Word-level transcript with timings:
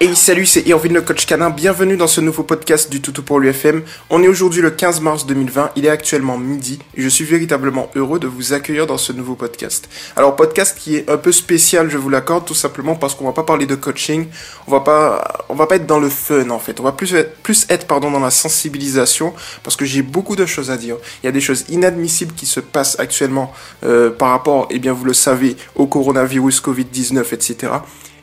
Hey 0.00 0.16
salut, 0.16 0.44
c'est 0.44 0.66
Irvine 0.66 0.94
le 0.94 1.02
coach 1.02 1.24
canin, 1.24 1.50
bienvenue 1.50 1.96
dans 1.96 2.08
ce 2.08 2.20
nouveau 2.20 2.42
podcast 2.42 2.90
du 2.90 3.00
Toutou 3.00 3.22
pour 3.22 3.38
l'UFM. 3.38 3.84
On 4.10 4.24
est 4.24 4.28
aujourd'hui 4.28 4.60
le 4.60 4.72
15 4.72 5.00
mars 5.00 5.24
2020, 5.24 5.70
il 5.76 5.86
est 5.86 5.88
actuellement 5.88 6.36
midi 6.36 6.80
et 6.96 7.00
je 7.00 7.08
suis 7.08 7.24
véritablement 7.24 7.88
heureux 7.94 8.18
de 8.18 8.26
vous 8.26 8.52
accueillir 8.52 8.88
dans 8.88 8.98
ce 8.98 9.12
nouveau 9.12 9.36
podcast. 9.36 9.88
Alors 10.16 10.34
podcast 10.34 10.76
qui 10.76 10.96
est 10.96 11.08
un 11.08 11.16
peu 11.16 11.30
spécial, 11.30 11.90
je 11.90 11.96
vous 11.96 12.08
l'accorde, 12.10 12.44
tout 12.44 12.54
simplement 12.54 12.96
parce 12.96 13.14
qu'on 13.14 13.24
va 13.24 13.32
pas 13.32 13.44
parler 13.44 13.66
de 13.66 13.76
coaching, 13.76 14.26
on 14.66 14.72
va 14.72 14.80
pas 14.80 15.46
on 15.48 15.54
va 15.54 15.68
pas 15.68 15.76
être 15.76 15.86
dans 15.86 16.00
le 16.00 16.08
fun 16.08 16.50
en 16.50 16.58
fait, 16.58 16.80
on 16.80 16.82
va 16.82 16.92
plus 16.92 17.14
être, 17.14 17.36
plus 17.36 17.64
être 17.70 17.86
pardon 17.86 18.10
dans 18.10 18.20
la 18.20 18.32
sensibilisation 18.32 19.32
parce 19.62 19.76
que 19.76 19.84
j'ai 19.84 20.02
beaucoup 20.02 20.34
de 20.34 20.44
choses 20.44 20.72
à 20.72 20.76
dire. 20.76 20.96
Il 21.22 21.26
y 21.26 21.28
a 21.28 21.32
des 21.32 21.40
choses 21.40 21.66
inadmissibles 21.68 22.34
qui 22.34 22.46
se 22.46 22.58
passent 22.58 22.98
actuellement 22.98 23.52
euh, 23.84 24.10
par 24.10 24.30
rapport, 24.30 24.66
et 24.70 24.76
eh 24.76 24.78
bien 24.80 24.92
vous 24.92 25.04
le 25.04 25.14
savez, 25.14 25.56
au 25.76 25.86
coronavirus, 25.86 26.60
Covid-19, 26.62 27.32
etc. 27.32 27.74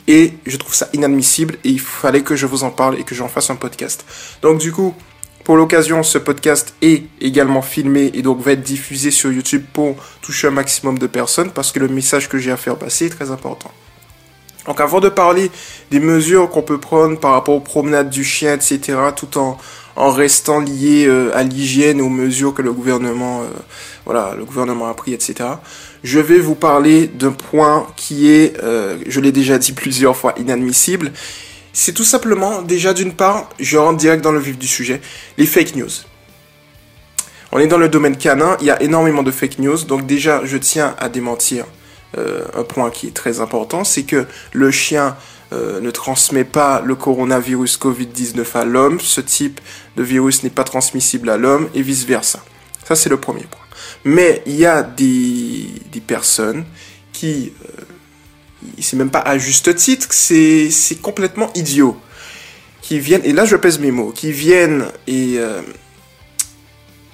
Et 0.08 0.34
je 0.46 0.56
trouve 0.56 0.74
ça 0.74 0.88
inadmissible 0.92 1.54
et 1.64 1.68
il 1.68 1.80
fallait 1.80 2.22
que 2.22 2.34
je 2.34 2.46
vous 2.46 2.64
en 2.64 2.70
parle 2.70 2.98
et 2.98 3.04
que 3.04 3.14
j'en 3.14 3.28
fasse 3.28 3.50
un 3.50 3.56
podcast. 3.56 4.04
Donc 4.42 4.58
du 4.58 4.72
coup, 4.72 4.94
pour 5.44 5.56
l'occasion, 5.56 6.02
ce 6.02 6.18
podcast 6.18 6.74
est 6.82 7.04
également 7.20 7.62
filmé 7.62 8.10
et 8.14 8.22
donc 8.22 8.40
va 8.40 8.52
être 8.52 8.62
diffusé 8.62 9.10
sur 9.10 9.32
YouTube 9.32 9.64
pour 9.72 9.96
toucher 10.20 10.48
un 10.48 10.52
maximum 10.52 10.98
de 10.98 11.06
personnes 11.06 11.50
parce 11.50 11.72
que 11.72 11.80
le 11.80 11.88
message 11.88 12.28
que 12.28 12.38
j'ai 12.38 12.52
à 12.52 12.56
faire 12.56 12.76
passer 12.76 13.06
est 13.06 13.10
très 13.10 13.30
important. 13.30 13.70
Donc 14.66 14.80
avant 14.80 15.00
de 15.00 15.08
parler 15.08 15.50
des 15.90 15.98
mesures 15.98 16.48
qu'on 16.48 16.62
peut 16.62 16.78
prendre 16.78 17.18
par 17.18 17.32
rapport 17.32 17.54
aux 17.54 17.60
promenades 17.60 18.10
du 18.10 18.22
chien, 18.22 18.54
etc., 18.54 18.96
tout 19.16 19.36
en, 19.36 19.58
en 19.96 20.10
restant 20.10 20.60
lié 20.60 21.06
euh, 21.06 21.36
à 21.36 21.42
l'hygiène, 21.42 22.00
aux 22.00 22.08
mesures 22.08 22.54
que 22.54 22.62
le 22.62 22.72
gouvernement, 22.72 23.42
euh, 23.42 23.46
voilà, 24.04 24.34
le 24.36 24.44
gouvernement 24.44 24.88
a 24.88 24.94
pris, 24.94 25.12
etc., 25.12 25.34
je 26.04 26.18
vais 26.18 26.38
vous 26.38 26.54
parler 26.54 27.06
d'un 27.06 27.32
point 27.32 27.86
qui 27.96 28.30
est, 28.30 28.60
euh, 28.62 28.98
je 29.06 29.20
l'ai 29.20 29.32
déjà 29.32 29.58
dit 29.58 29.72
plusieurs 29.72 30.16
fois, 30.16 30.34
inadmissible. 30.38 31.12
C'est 31.72 31.92
tout 31.92 32.04
simplement, 32.04 32.62
déjà 32.62 32.92
d'une 32.92 33.14
part, 33.14 33.48
je 33.58 33.78
rentre 33.78 33.98
direct 33.98 34.22
dans 34.22 34.32
le 34.32 34.40
vif 34.40 34.58
du 34.58 34.66
sujet, 34.66 35.00
les 35.38 35.46
fake 35.46 35.76
news. 35.76 35.90
On 37.52 37.58
est 37.58 37.66
dans 37.66 37.78
le 37.78 37.88
domaine 37.88 38.16
canin, 38.16 38.56
il 38.60 38.66
y 38.66 38.70
a 38.70 38.82
énormément 38.82 39.22
de 39.22 39.30
fake 39.30 39.58
news, 39.58 39.84
donc 39.84 40.06
déjà, 40.06 40.42
je 40.44 40.56
tiens 40.56 40.94
à 40.98 41.08
démentir 41.08 41.66
euh, 42.18 42.44
un 42.54 42.62
point 42.62 42.90
qui 42.90 43.06
est 43.06 43.14
très 43.14 43.40
important, 43.40 43.84
c'est 43.84 44.02
que 44.02 44.26
le 44.52 44.70
chien 44.70 45.16
euh, 45.52 45.80
ne 45.80 45.90
transmet 45.90 46.44
pas 46.44 46.82
le 46.84 46.94
coronavirus 46.94 47.78
Covid-19 47.78 48.44
à 48.54 48.64
l'homme, 48.64 49.00
ce 49.00 49.20
type 49.20 49.60
de 49.96 50.02
virus 50.02 50.42
n'est 50.42 50.50
pas 50.50 50.64
transmissible 50.64 51.30
à 51.30 51.36
l'homme, 51.36 51.68
et 51.74 51.82
vice-versa. 51.82 52.42
Ça, 52.84 52.96
c'est 52.96 53.08
le 53.08 53.18
premier 53.18 53.44
point. 53.44 53.61
Mais 54.04 54.42
il 54.46 54.56
y 54.56 54.66
a 54.66 54.82
des, 54.82 55.66
des 55.92 56.00
personnes 56.00 56.64
qui, 57.12 57.52
euh, 57.64 57.82
c'est 58.80 58.96
même 58.96 59.10
pas 59.10 59.20
à 59.20 59.38
juste 59.38 59.74
titre, 59.76 60.08
c'est 60.10 60.70
complètement 61.00 61.52
idiot, 61.54 61.96
qui 62.80 62.98
viennent, 62.98 63.24
et 63.24 63.32
là 63.32 63.44
je 63.44 63.56
pèse 63.56 63.78
mes 63.78 63.90
mots, 63.90 64.10
qui 64.10 64.32
viennent 64.32 64.86
et, 65.06 65.34
euh, 65.36 65.62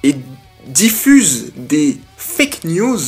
et 0.02 0.14
diffusent 0.66 1.52
des 1.56 1.98
fake 2.16 2.64
news 2.64 3.00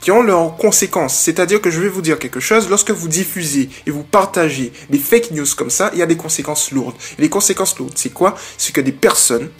qui 0.00 0.10
ont 0.10 0.22
leurs 0.22 0.56
conséquences. 0.56 1.18
C'est-à-dire 1.18 1.60
que 1.60 1.70
je 1.70 1.80
vais 1.80 1.88
vous 1.88 2.02
dire 2.02 2.18
quelque 2.18 2.38
chose, 2.38 2.68
lorsque 2.68 2.90
vous 2.90 3.08
diffusez 3.08 3.70
et 3.86 3.90
vous 3.90 4.04
partagez 4.04 4.72
des 4.90 4.98
fake 4.98 5.30
news 5.32 5.46
comme 5.56 5.70
ça, 5.70 5.90
il 5.94 5.98
y 5.98 6.02
a 6.02 6.06
des 6.06 6.16
conséquences 6.16 6.70
lourdes. 6.70 6.94
Et 7.18 7.22
les 7.22 7.28
conséquences 7.28 7.78
lourdes, 7.78 7.96
c'est 7.96 8.12
quoi? 8.12 8.36
C'est 8.58 8.72
que 8.72 8.80
des 8.80 8.92
personnes 8.92 9.50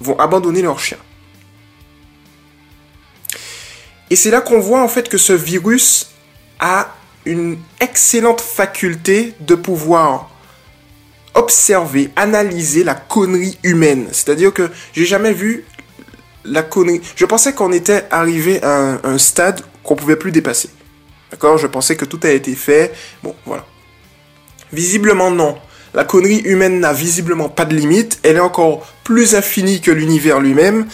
vont 0.00 0.18
abandonner 0.18 0.62
leur 0.62 0.78
chien. 0.78 0.96
Et 4.10 4.16
c'est 4.16 4.30
là 4.30 4.40
qu'on 4.40 4.60
voit 4.60 4.82
en 4.82 4.88
fait 4.88 5.08
que 5.08 5.18
ce 5.18 5.32
virus 5.32 6.10
a 6.58 6.94
une 7.24 7.58
excellente 7.80 8.40
faculté 8.40 9.34
de 9.40 9.54
pouvoir 9.54 10.30
observer, 11.34 12.10
analyser 12.16 12.82
la 12.82 12.94
connerie 12.94 13.56
humaine. 13.62 14.08
C'est-à-dire 14.10 14.52
que 14.52 14.68
j'ai 14.92 15.04
jamais 15.04 15.32
vu 15.32 15.64
la 16.44 16.62
connerie. 16.62 17.00
Je 17.14 17.24
pensais 17.24 17.52
qu'on 17.52 17.72
était 17.72 18.04
arrivé 18.10 18.62
à 18.62 18.98
un, 19.04 19.18
stade 19.18 19.62
qu'on 19.84 19.96
pouvait 19.96 20.16
plus 20.16 20.32
dépasser. 20.32 20.70
D'accord? 21.30 21.58
Je 21.58 21.66
pensais 21.66 21.96
que 21.96 22.04
tout 22.04 22.20
a 22.24 22.30
été 22.30 22.54
fait. 22.54 22.92
Bon, 23.22 23.34
voilà. 23.46 23.64
Visiblement 24.72 25.30
non. 25.30 25.56
La 25.94 26.04
connerie 26.04 26.40
humaine 26.40 26.80
n'a 26.80 26.92
visiblement 26.92 27.48
pas 27.48 27.64
de 27.64 27.74
limite. 27.74 28.18
Elle 28.22 28.36
est 28.36 28.40
encore 28.40 28.86
plus 29.04 29.34
infinie 29.34 29.80
que 29.80 29.90
l'univers 29.90 30.40
lui-même. 30.40 30.86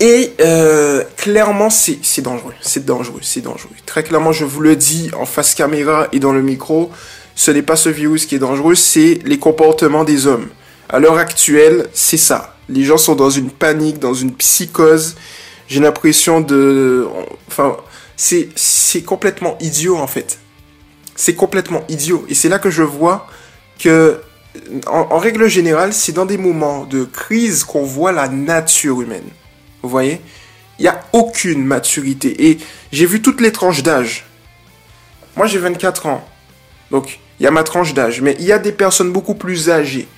Et 0.00 0.32
euh, 0.40 1.02
clairement, 1.16 1.70
c'est 1.70 2.20
dangereux, 2.20 2.54
c'est 2.60 2.84
dangereux, 2.84 3.20
c'est 3.22 3.40
dangereux. 3.40 3.74
Très 3.84 4.04
clairement, 4.04 4.30
je 4.30 4.44
vous 4.44 4.60
le 4.60 4.76
dis 4.76 5.10
en 5.18 5.26
face 5.26 5.54
caméra 5.54 6.06
et 6.12 6.20
dans 6.20 6.32
le 6.32 6.40
micro, 6.40 6.90
ce 7.34 7.50
n'est 7.50 7.62
pas 7.62 7.74
ce 7.74 7.88
virus 7.88 8.26
qui 8.26 8.36
est 8.36 8.38
dangereux, 8.38 8.76
c'est 8.76 9.18
les 9.24 9.38
comportements 9.38 10.04
des 10.04 10.28
hommes. 10.28 10.48
À 10.88 11.00
l'heure 11.00 11.18
actuelle, 11.18 11.88
c'est 11.92 12.16
ça. 12.16 12.54
Les 12.68 12.84
gens 12.84 12.96
sont 12.96 13.16
dans 13.16 13.30
une 13.30 13.50
panique, 13.50 13.98
dans 13.98 14.14
une 14.14 14.32
psychose. 14.34 15.16
J'ai 15.66 15.80
l'impression 15.80 16.40
de... 16.40 17.06
Enfin, 17.48 17.76
c'est 18.16 19.02
complètement 19.04 19.58
idiot 19.60 19.96
en 19.96 20.06
fait. 20.06 20.38
C'est 21.16 21.34
complètement 21.34 21.82
idiot. 21.88 22.24
Et 22.28 22.34
c'est 22.34 22.48
là 22.48 22.60
que 22.60 22.70
je 22.70 22.84
vois 22.84 23.26
que, 23.80 24.20
en 24.86 25.18
règle 25.18 25.48
générale, 25.48 25.92
c'est 25.92 26.12
dans 26.12 26.26
des 26.26 26.38
moments 26.38 26.84
de 26.84 27.04
crise 27.04 27.64
qu'on 27.64 27.82
voit 27.82 28.12
la 28.12 28.28
nature 28.28 29.00
humaine. 29.00 29.28
Vous 29.82 29.88
voyez? 29.88 30.20
Il 30.78 30.82
n'y 30.82 30.88
a 30.88 31.04
aucune 31.12 31.64
maturité. 31.64 32.48
Et 32.48 32.58
j'ai 32.92 33.06
vu 33.06 33.20
toutes 33.20 33.40
les 33.40 33.52
tranches 33.52 33.82
d'âge. 33.82 34.26
Moi, 35.36 35.46
j'ai 35.46 35.58
24 35.58 36.06
ans. 36.06 36.28
Donc, 36.90 37.18
il 37.38 37.44
y 37.44 37.46
a 37.46 37.50
ma 37.50 37.64
tranche 37.64 37.94
d'âge. 37.94 38.20
Mais 38.20 38.36
il 38.38 38.44
y 38.44 38.52
a 38.52 38.58
des 38.58 38.72
personnes 38.72 39.12
beaucoup 39.12 39.34
plus 39.34 39.70
âgées 39.70 40.08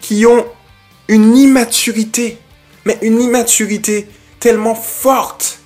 qui 0.00 0.26
ont 0.26 0.46
une 1.08 1.36
immaturité. 1.36 2.38
Mais 2.84 2.98
une 3.02 3.20
immaturité 3.20 4.08
tellement 4.38 4.74
forte. 4.74 5.58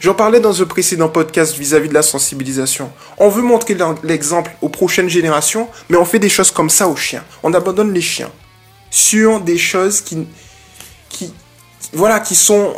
J'en 0.00 0.14
parlais 0.14 0.40
dans 0.40 0.62
un 0.62 0.66
précédent 0.66 1.08
podcast 1.08 1.56
vis-à-vis 1.56 1.88
de 1.88 1.94
la 1.94 2.02
sensibilisation. 2.02 2.92
On 3.16 3.28
veut 3.28 3.42
montrer 3.42 3.76
l'exemple 4.04 4.50
aux 4.60 4.68
prochaines 4.68 5.08
générations, 5.08 5.68
mais 5.88 5.96
on 5.96 6.04
fait 6.04 6.18
des 6.18 6.28
choses 6.28 6.50
comme 6.50 6.70
ça 6.70 6.88
aux 6.88 6.96
chiens. 6.96 7.24
On 7.42 7.54
abandonne 7.54 7.92
les 7.92 8.02
chiens 8.02 8.30
sur 8.90 9.40
des 9.40 9.58
choses 9.58 10.00
qui, 10.00 10.26
voilà, 11.92 12.20
qui 12.20 12.34
sont 12.34 12.74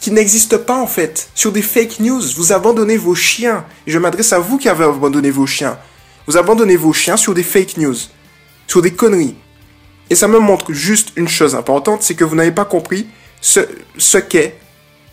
qui 0.00 0.10
n'existent 0.10 0.58
pas 0.58 0.78
en 0.80 0.86
fait, 0.86 1.28
sur 1.34 1.52
des 1.52 1.62
fake 1.62 2.00
news. 2.00 2.22
Vous 2.36 2.52
abandonnez 2.52 2.96
vos 2.96 3.14
chiens. 3.14 3.66
je 3.86 3.98
m'adresse 3.98 4.32
à 4.32 4.38
vous 4.38 4.58
qui 4.58 4.68
avez 4.68 4.84
abandonné 4.84 5.30
vos 5.30 5.46
chiens. 5.46 5.78
Vous 6.26 6.36
abandonnez 6.36 6.76
vos 6.76 6.92
chiens 6.92 7.16
sur 7.16 7.34
des 7.34 7.42
fake 7.42 7.76
news, 7.76 7.96
sur 8.66 8.80
des 8.82 8.92
conneries. 8.92 9.36
Et 10.08 10.14
ça 10.14 10.26
me 10.26 10.38
montre 10.38 10.72
juste 10.72 11.12
une 11.16 11.28
chose 11.28 11.54
importante, 11.54 12.02
c'est 12.02 12.14
que 12.14 12.24
vous 12.24 12.34
n'avez 12.34 12.50
pas 12.50 12.64
compris 12.64 13.06
ce, 13.40 14.18
qu'est 14.18 14.58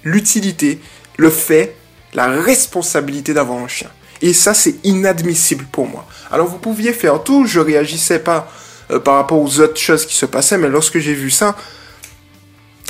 l'utilité, 0.03 0.79
le 1.17 1.29
fait, 1.29 1.75
la 2.13 2.27
responsabilité 2.27 3.33
d'avoir 3.33 3.59
un 3.59 3.67
chien. 3.67 3.89
Et 4.21 4.33
ça, 4.33 4.53
c'est 4.53 4.75
inadmissible 4.83 5.67
pour 5.71 5.87
moi. 5.87 6.07
Alors 6.31 6.47
vous 6.47 6.57
pouviez 6.57 6.93
faire 6.93 7.23
tout, 7.23 7.45
je 7.45 7.59
réagissais 7.59 8.19
pas 8.19 8.51
euh, 8.89 8.99
par 8.99 9.15
rapport 9.15 9.39
aux 9.39 9.59
autres 9.59 9.79
choses 9.79 10.05
qui 10.05 10.15
se 10.15 10.25
passaient, 10.25 10.57
mais 10.57 10.69
lorsque 10.69 10.97
j'ai 10.97 11.13
vu 11.13 11.29
ça, 11.29 11.55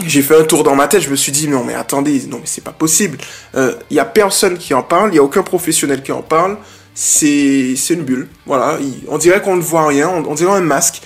j'ai 0.05 0.21
fait 0.21 0.39
un 0.39 0.43
tour 0.43 0.63
dans 0.63 0.75
ma 0.75 0.87
tête, 0.87 1.01
je 1.01 1.09
me 1.09 1.15
suis 1.15 1.31
dit 1.31 1.47
non 1.47 1.63
mais 1.63 1.73
attendez, 1.73 2.21
non 2.27 2.37
mais 2.37 2.45
c'est 2.45 2.63
pas 2.63 2.71
possible. 2.71 3.17
Il 3.53 3.59
euh, 3.59 3.73
y 3.89 3.99
a 3.99 4.05
personne 4.05 4.57
qui 4.57 4.73
en 4.73 4.83
parle, 4.83 5.11
il 5.11 5.15
y 5.15 5.19
a 5.19 5.23
aucun 5.23 5.43
professionnel 5.43 6.03
qui 6.03 6.11
en 6.11 6.21
parle. 6.21 6.57
C'est 6.93 7.75
c'est 7.75 7.93
une 7.93 8.03
bulle, 8.03 8.27
voilà. 8.45 8.79
on 9.07 9.17
dirait 9.17 9.41
qu'on 9.41 9.55
ne 9.55 9.61
voit 9.61 9.87
rien, 9.87 10.09
on, 10.09 10.33
dirait 10.33 10.53
un 10.53 10.61
masque. 10.61 11.01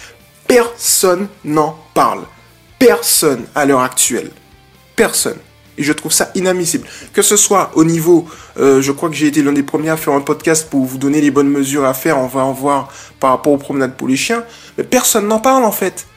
Personne 0.48 1.28
n'en 1.44 1.78
parle. 1.94 2.22
Personne 2.80 3.46
à 3.56 3.66
l'heure 3.66 3.82
actuelle. 3.82 4.32
Personne. 4.96 5.38
Et 5.78 5.84
je 5.84 5.94
trouve 5.94 6.12
ça 6.12 6.32
inadmissible. 6.36 6.88
Que 7.14 7.22
ce 7.22 7.38
soit 7.38 7.72
au 7.76 7.84
niveau, 7.84 8.28
euh, 8.58 8.82
je 8.82 8.92
crois 8.92 9.10
que 9.10 9.16
j'ai 9.16 9.28
été 9.28 9.42
l'un 9.42 9.54
des 9.54 9.64
premiers 9.64 9.90
à 9.90 9.98
faire 9.98 10.14
un 10.14 10.22
podcast 10.22 10.70
pour 10.70 10.86
vous 10.86 10.98
donner 10.98 11.22
les 11.22 11.32
bonnes 11.32 11.50
mesures 11.50 11.86
à 11.86 11.94
faire, 11.94 12.18
on 12.18 12.28
va 12.28 12.42
en 12.42 12.54
voir 12.54 12.90
par 13.20 13.32
rapport 13.32 13.54
aux 13.54 13.58
promenades 13.58 13.96
pour 13.96 14.08
les 14.08 14.18
chiens, 14.18 14.44
mais 14.78 14.84
personne 14.84 15.28
n'en 15.28 15.40
parle 15.40 15.64
en 15.64 15.72
fait. 15.72 16.08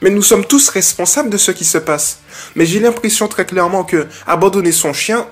Mais 0.00 0.10
nous 0.10 0.22
sommes 0.22 0.44
tous 0.44 0.68
responsables 0.68 1.30
de 1.30 1.36
ce 1.36 1.50
qui 1.50 1.64
se 1.64 1.78
passe. 1.78 2.20
Mais 2.54 2.66
j'ai 2.66 2.80
l'impression 2.80 3.26
très 3.28 3.44
clairement 3.44 3.84
que 3.84 4.06
abandonner 4.26 4.72
son 4.72 4.92
chien, 4.92 5.26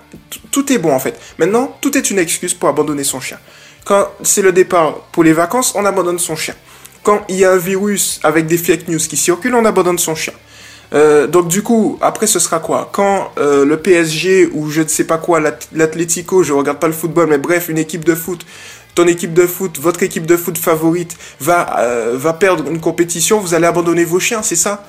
tout 0.50 0.72
est 0.72 0.78
bon 0.78 0.92
en 0.92 0.98
fait. 0.98 1.18
Maintenant, 1.38 1.76
tout 1.80 1.96
est 1.96 2.10
une 2.10 2.18
excuse 2.18 2.54
pour 2.54 2.68
abandonner 2.68 3.04
son 3.04 3.20
chien. 3.20 3.38
Quand 3.84 4.08
c'est 4.22 4.42
le 4.42 4.52
départ 4.52 4.94
pour 5.12 5.22
les 5.22 5.32
vacances, 5.32 5.72
on 5.76 5.84
abandonne 5.84 6.18
son 6.18 6.34
chien. 6.34 6.54
Quand 7.04 7.24
il 7.28 7.36
y 7.36 7.44
a 7.44 7.52
un 7.52 7.56
virus 7.56 8.18
avec 8.24 8.46
des 8.46 8.58
fake 8.58 8.88
news 8.88 8.98
qui 8.98 9.16
circulent, 9.16 9.54
on 9.54 9.64
abandonne 9.64 9.98
son 9.98 10.16
chien. 10.16 10.32
Euh, 10.94 11.26
donc 11.26 11.48
du 11.48 11.62
coup, 11.62 11.98
après 12.00 12.26
ce 12.26 12.38
sera 12.38 12.58
quoi? 12.60 12.90
Quand 12.92 13.30
euh, 13.38 13.64
le 13.64 13.76
PSG 13.76 14.50
ou 14.52 14.70
je 14.70 14.82
ne 14.82 14.88
sais 14.88 15.04
pas 15.04 15.18
quoi, 15.18 15.40
l'Atlético, 15.72 16.42
je 16.42 16.52
regarde 16.52 16.78
pas 16.78 16.86
le 16.86 16.92
football, 16.92 17.28
mais 17.28 17.38
bref, 17.38 17.68
une 17.68 17.78
équipe 17.78 18.04
de 18.04 18.14
foot 18.14 18.44
ton 18.96 19.06
équipe 19.06 19.34
de 19.34 19.46
foot, 19.46 19.78
votre 19.78 20.02
équipe 20.02 20.26
de 20.26 20.36
foot 20.38 20.56
favorite 20.56 21.16
va, 21.38 21.80
euh, 21.80 22.14
va 22.16 22.32
perdre 22.32 22.66
une 22.68 22.80
compétition, 22.80 23.38
vous 23.38 23.52
allez 23.52 23.66
abandonner 23.66 24.04
vos 24.04 24.18
chiens, 24.18 24.42
c'est 24.42 24.56
ça? 24.56 24.84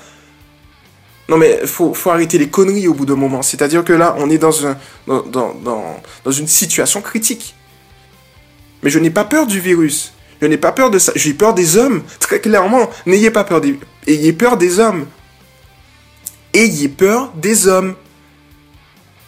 Non 1.27 1.37
mais 1.37 1.67
faut, 1.67 1.93
faut 1.93 2.09
arrêter 2.09 2.37
les 2.37 2.47
conneries 2.47 2.87
au 2.87 2.93
bout 2.93 3.05
d'un 3.05 3.17
moment. 3.17 3.41
C'est-à-dire 3.41 3.83
que 3.83 3.91
là, 3.91 4.15
on 4.17 4.29
est 4.29 4.37
dans, 4.37 4.65
un, 4.65 4.77
dans, 5.07 5.23
dans, 5.23 5.53
dans, 5.55 6.01
dans 6.23 6.31
une 6.31 6.47
situation 6.47 7.01
critique. 7.01 7.53
Mais 8.81 8.89
je 8.89 8.97
n'ai 8.97 9.09
pas 9.09 9.25
peur 9.25 9.45
du 9.45 9.59
virus. 9.59 10.13
Je 10.41 10.47
n'ai 10.47 10.57
pas 10.57 10.71
peur 10.71 10.89
de 10.89 10.99
ça. 10.99 11.11
J'ai 11.15 11.33
peur 11.33 11.53
des 11.53 11.75
hommes. 11.75 12.01
Très 12.19 12.39
clairement, 12.39 12.89
n'ayez 13.05 13.29
pas 13.29 13.43
peur 13.43 13.59
des... 13.59 13.77
Ayez 14.07 14.31
peur 14.31 14.55
des 14.55 14.79
hommes. 14.79 15.05
Ayez 16.53 16.87
peur 16.87 17.33
des 17.35 17.67
hommes. 17.67 17.95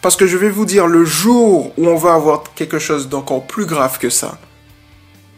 Parce 0.00 0.16
que 0.16 0.26
je 0.26 0.38
vais 0.38 0.48
vous 0.48 0.64
dire, 0.64 0.86
le 0.86 1.04
jour 1.04 1.74
où 1.76 1.86
on 1.86 1.96
va 1.96 2.14
avoir 2.14 2.44
quelque 2.54 2.78
chose 2.78 3.10
d'encore 3.10 3.46
plus 3.46 3.66
grave 3.66 3.98
que 3.98 4.08
ça, 4.08 4.38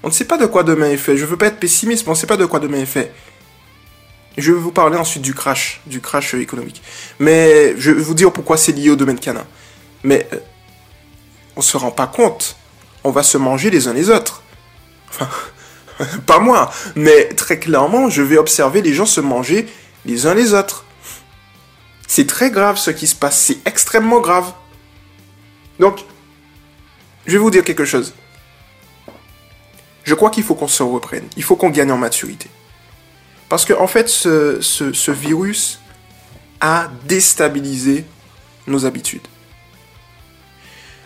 on 0.02 0.08
ne 0.08 0.12
sait 0.12 0.24
pas 0.24 0.38
de 0.38 0.46
quoi 0.46 0.62
demain 0.62 0.90
est 0.90 0.96
fait. 0.96 1.16
Je 1.16 1.24
veux 1.24 1.36
pas 1.36 1.46
être 1.46 1.60
pessimiste, 1.60 2.04
mais 2.04 2.10
on 2.10 2.14
ne 2.14 2.18
sait 2.18 2.26
pas 2.26 2.36
de 2.36 2.44
quoi 2.44 2.60
demain 2.60 2.78
est 2.78 2.86
fait. 2.86 3.12
Je 4.36 4.52
vais 4.52 4.58
vous 4.58 4.72
parler 4.72 4.96
ensuite 4.96 5.22
du 5.22 5.34
crash, 5.34 5.80
du 5.86 6.00
crash 6.00 6.34
économique. 6.34 6.82
Mais 7.18 7.74
je 7.78 7.90
vais 7.90 8.00
vous 8.00 8.14
dire 8.14 8.32
pourquoi 8.32 8.56
c'est 8.56 8.72
lié 8.72 8.90
au 8.90 8.96
domaine 8.96 9.18
canin. 9.18 9.44
Mais 10.04 10.26
euh, 10.32 10.38
on 11.56 11.60
se 11.60 11.76
rend 11.76 11.90
pas 11.90 12.06
compte. 12.06 12.56
On 13.04 13.10
va 13.10 13.22
se 13.22 13.36
manger 13.36 13.70
les 13.70 13.88
uns 13.88 13.92
les 13.92 14.10
autres. 14.10 14.42
Enfin, 15.10 15.28
pas 16.26 16.38
moi, 16.38 16.72
mais 16.96 17.28
très 17.34 17.58
clairement, 17.58 18.08
je 18.08 18.22
vais 18.22 18.38
observer 18.38 18.80
les 18.80 18.94
gens 18.94 19.06
se 19.06 19.20
manger 19.20 19.66
les 20.04 20.26
uns 20.26 20.34
les 20.34 20.54
autres. 20.54 20.84
C'est 22.08 22.26
très 22.26 22.50
grave 22.50 22.76
ce 22.76 22.90
qui 22.90 23.06
se 23.06 23.14
passe, 23.14 23.38
c'est 23.38 23.58
extrêmement 23.66 24.20
grave. 24.20 24.52
Donc, 25.78 26.04
je 27.26 27.32
vais 27.32 27.38
vous 27.38 27.50
dire 27.50 27.64
quelque 27.64 27.84
chose. 27.84 28.14
Je 30.04 30.14
crois 30.14 30.30
qu'il 30.30 30.42
faut 30.42 30.54
qu'on 30.54 30.68
se 30.68 30.82
reprenne, 30.82 31.24
il 31.36 31.42
faut 31.42 31.56
qu'on 31.56 31.70
gagne 31.70 31.92
en 31.92 31.98
maturité. 31.98 32.48
Parce 33.48 33.64
qu'en 33.64 33.82
en 33.82 33.86
fait, 33.86 34.08
ce, 34.08 34.60
ce, 34.60 35.10
virus 35.10 35.80
a 36.60 36.88
déstabilisé 37.06 38.06
nos 38.66 38.86
habitudes. 38.86 39.26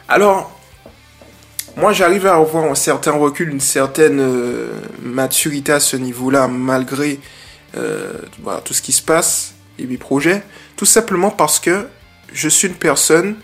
Alors, 0.08 0.56
moi 1.76 1.93
j'arrive 1.93 2.26
à 2.26 2.34
avoir 2.34 2.64
un 2.64 2.76
certain 2.76 3.12
recul, 3.12 3.50
une 3.50 3.60
certaine 3.60 4.20
euh, 4.20 4.70
maturité 5.02 5.72
à 5.72 5.81
ce 5.81 5.96
niveau-là, 5.96 6.46
malgré 6.46 7.19
euh, 7.76 8.12
tout 8.64 8.75
ce 8.75 8.81
qui 8.81 8.93
se 8.93 9.02
passe 9.02 9.54
et 9.78 9.87
mes 9.87 9.98
projets, 9.98 10.43
tout 10.76 10.87
simplement 10.87 11.31
parce 11.31 11.58
que 11.58 11.88
je 12.32 12.48
suis 12.48 12.69
une 12.69 12.75
personne, 12.75 13.37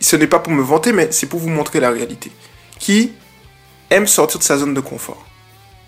ce 0.00 0.16
n'est 0.16 0.28
pas 0.28 0.38
pour 0.38 0.52
me 0.52 0.62
vanter, 0.62 0.92
mais 0.92 1.08
c'est 1.10 1.26
pour 1.26 1.40
vous 1.40 1.50
montrer 1.50 1.80
la 1.80 1.90
réalité, 1.90 2.30
qui 2.78 3.12
aime 3.90 4.06
sortir 4.06 4.38
de 4.38 4.44
sa 4.44 4.58
zone 4.58 4.74
de 4.74 4.80
confort. 4.80 5.24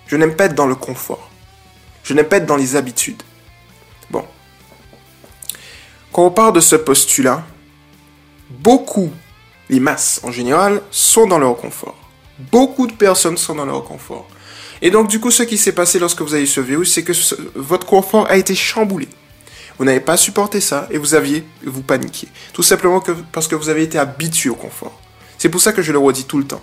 Je 0.07 0.17
n'aime 0.17 0.35
pas 0.35 0.47
être 0.47 0.55
dans 0.55 0.67
le 0.67 0.75
confort. 0.75 1.31
Je 2.03 2.15
n'aime 2.15 2.27
pas 2.27 2.39
être 2.39 2.47
dans 2.47 2.57
les 2.57 2.77
habitudes. 2.77 3.23
Bon. 4.11 4.25
Quand 6.13 6.27
on 6.27 6.31
parle 6.31 6.55
de 6.55 6.61
ce 6.61 6.77
postulat, 6.77 7.45
beaucoup, 8.51 9.11
les 9.69 9.81
masses 9.81 10.21
en 10.25 10.33
général, 10.33 10.83
sont 10.91 11.27
dans 11.27 11.39
leur 11.39 11.57
confort. 11.57 11.97
Beaucoup 12.51 12.87
de 12.87 12.93
personnes 12.93 13.37
sont 13.37 13.55
dans 13.55 13.67
leur 13.67 13.85
confort. 13.85 14.27
Et 14.83 14.91
donc, 14.91 15.09
du 15.09 15.21
coup, 15.21 15.31
ce 15.31 15.43
qui 15.43 15.59
s'est 15.59 15.73
passé 15.73 15.99
lorsque 15.99 16.23
vous 16.23 16.35
avez 16.35 16.45
eu 16.45 16.47
ce 16.47 16.61
virus, 16.61 16.95
c'est 16.95 17.05
que 17.05 17.13
votre 17.55 17.87
confort 17.87 18.27
a 18.31 18.37
été 18.37 18.55
chamboulé. 18.55 19.09
Vous 19.79 19.85
n'avez 19.85 20.01
pas 20.01 20.17
supporté 20.17 20.61
ça 20.61 20.89
et 20.91 20.99
vous 20.99 21.15
aviez, 21.15 21.45
vous 21.65 21.83
paniquiez. 21.83 22.29
Tout 22.53 22.63
simplement 22.63 23.03
parce 23.33 23.47
que 23.47 23.55
vous 23.55 23.69
avez 23.69 23.83
été 23.83 23.99
habitué 23.99 24.51
au 24.51 24.55
confort. 24.55 24.99
C'est 25.39 25.49
pour 25.49 25.61
ça 25.61 25.73
que 25.73 25.83
je 25.83 25.93
le 25.93 25.99
redis 25.99 26.25
tout 26.25 26.39
le 26.39 26.45
temps. 26.45 26.63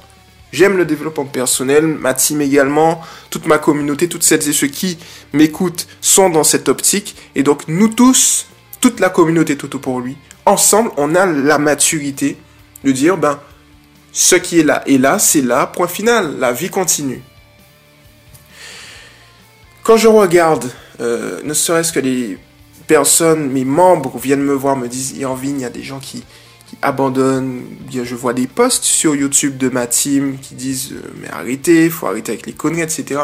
J'aime 0.53 0.77
le 0.77 0.85
développement 0.85 1.25
personnel, 1.25 1.85
ma 1.85 2.13
team 2.13 2.41
également, 2.41 3.01
toute 3.29 3.47
ma 3.47 3.57
communauté, 3.57 4.07
toutes 4.07 4.23
celles 4.23 4.47
et 4.47 4.53
ceux 4.53 4.67
qui 4.67 4.97
m'écoutent 5.33 5.87
sont 5.99 6.29
dans 6.29 6.43
cette 6.43 6.69
optique. 6.69 7.15
Et 7.35 7.43
donc 7.43 7.67
nous 7.67 7.89
tous, 7.89 8.47
toute 8.79 8.99
la 8.99 9.09
communauté 9.09 9.57
Toto 9.57 9.79
pour 9.79 9.99
lui, 9.99 10.15
ensemble, 10.45 10.91
on 10.97 11.15
a 11.15 11.25
la 11.25 11.57
maturité 11.57 12.37
de 12.83 12.91
dire, 12.91 13.17
ben, 13.17 13.39
ce 14.13 14.35
qui 14.35 14.59
est 14.59 14.63
là 14.63 14.83
est 14.87 14.97
là, 14.97 15.19
c'est 15.19 15.41
là, 15.41 15.67
point 15.67 15.87
final, 15.87 16.39
la 16.39 16.53
vie 16.53 16.69
continue. 16.69 17.21
Quand 19.83 19.97
je 19.97 20.07
regarde, 20.07 20.69
euh, 20.99 21.41
ne 21.43 21.53
serait-ce 21.53 21.91
que 21.91 21.99
les 21.99 22.37
personnes, 22.87 23.49
mes 23.51 23.65
membres 23.65 24.17
viennent 24.17 24.43
me 24.43 24.53
voir, 24.53 24.75
me 24.75 24.87
disent, 24.87 25.11
Irvine, 25.17 25.59
il 25.59 25.63
y 25.63 25.65
a 25.65 25.69
des 25.69 25.83
gens 25.83 25.99
qui, 25.99 26.23
qui 26.67 26.77
abandonnent. 26.81 27.63
Je 27.91 28.15
vois 28.15 28.33
des 28.33 28.47
posts 28.47 28.83
sur 28.83 29.15
YouTube 29.15 29.57
de 29.57 29.69
ma 29.69 29.87
team 29.87 30.37
qui 30.39 30.55
disent 30.55 30.93
euh, 30.93 31.01
mais 31.19 31.29
arrêtez, 31.29 31.89
faut 31.89 32.07
arrêter 32.07 32.33
avec 32.33 32.45
les 32.45 32.53
conneries, 32.53 32.81
etc. 32.81 33.21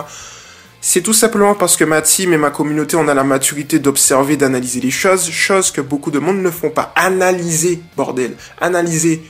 C'est 0.81 1.01
tout 1.01 1.13
simplement 1.13 1.56
parce 1.56 1.78
que 1.78 1.86
ma 1.86 2.01
team 2.01 2.34
et 2.34 2.38
ma 2.38 2.50
communauté, 2.50 2.98
on 2.98 3.07
a 3.07 3.13
la 3.13 3.24
maturité 3.24 3.80
d'observer, 3.80 4.36
d'analyser 4.36 4.81
les 4.81 4.92
choses, 4.92 5.30
choses 5.30 5.72
que 5.72 5.80
beaucoup 5.80 6.12
de 6.12 6.19
monde 6.19 6.42
ne 6.42 6.50
font 6.50 6.69
pas. 6.69 6.92
Analyser, 6.95 7.81
bordel, 7.95 8.36
analyser. 8.60 9.24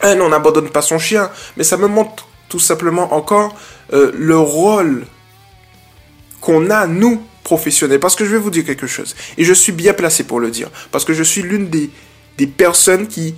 Ah 0.00 0.14
on 0.20 0.28
n'abandonne 0.28 0.68
pas 0.68 0.82
son 0.82 0.98
chien, 0.98 1.30
mais 1.56 1.64
ça 1.64 1.76
me 1.76 1.88
montre 1.88 2.28
tout 2.48 2.58
simplement 2.58 3.14
encore 3.14 3.56
euh, 3.92 4.12
le 4.14 4.38
rôle 4.38 5.06
qu'on 6.40 6.70
a, 6.70 6.86
nous, 6.86 7.22
professionnels. 7.42 7.98
Parce 7.98 8.14
que 8.14 8.24
je 8.24 8.30
vais 8.30 8.38
vous 8.38 8.50
dire 8.50 8.64
quelque 8.64 8.86
chose, 8.86 9.16
et 9.38 9.44
je 9.44 9.52
suis 9.52 9.72
bien 9.72 9.94
placé 9.94 10.24
pour 10.24 10.38
le 10.38 10.50
dire, 10.50 10.68
parce 10.92 11.04
que 11.04 11.12
je 11.12 11.24
suis 11.24 11.42
l'une 11.42 11.70
des 11.70 11.90
des 12.38 12.46
personnes 12.46 13.08
qui, 13.08 13.34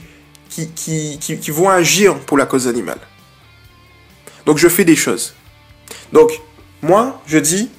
qui, 0.48 0.68
qui, 0.68 1.18
qui, 1.18 1.50
vont 1.50 1.68
agir 1.68 2.18
pour 2.20 2.36
la 2.36 2.46
cause 2.46 2.66
animale. 2.66 2.98
Donc 4.46 4.58
je 4.58 4.68
fais 4.68 4.84
des 4.84 4.96
choses. 4.96 5.34
Donc, 6.12 6.30
moi, 6.82 7.20
je 7.26 7.38
dis, 7.38 7.70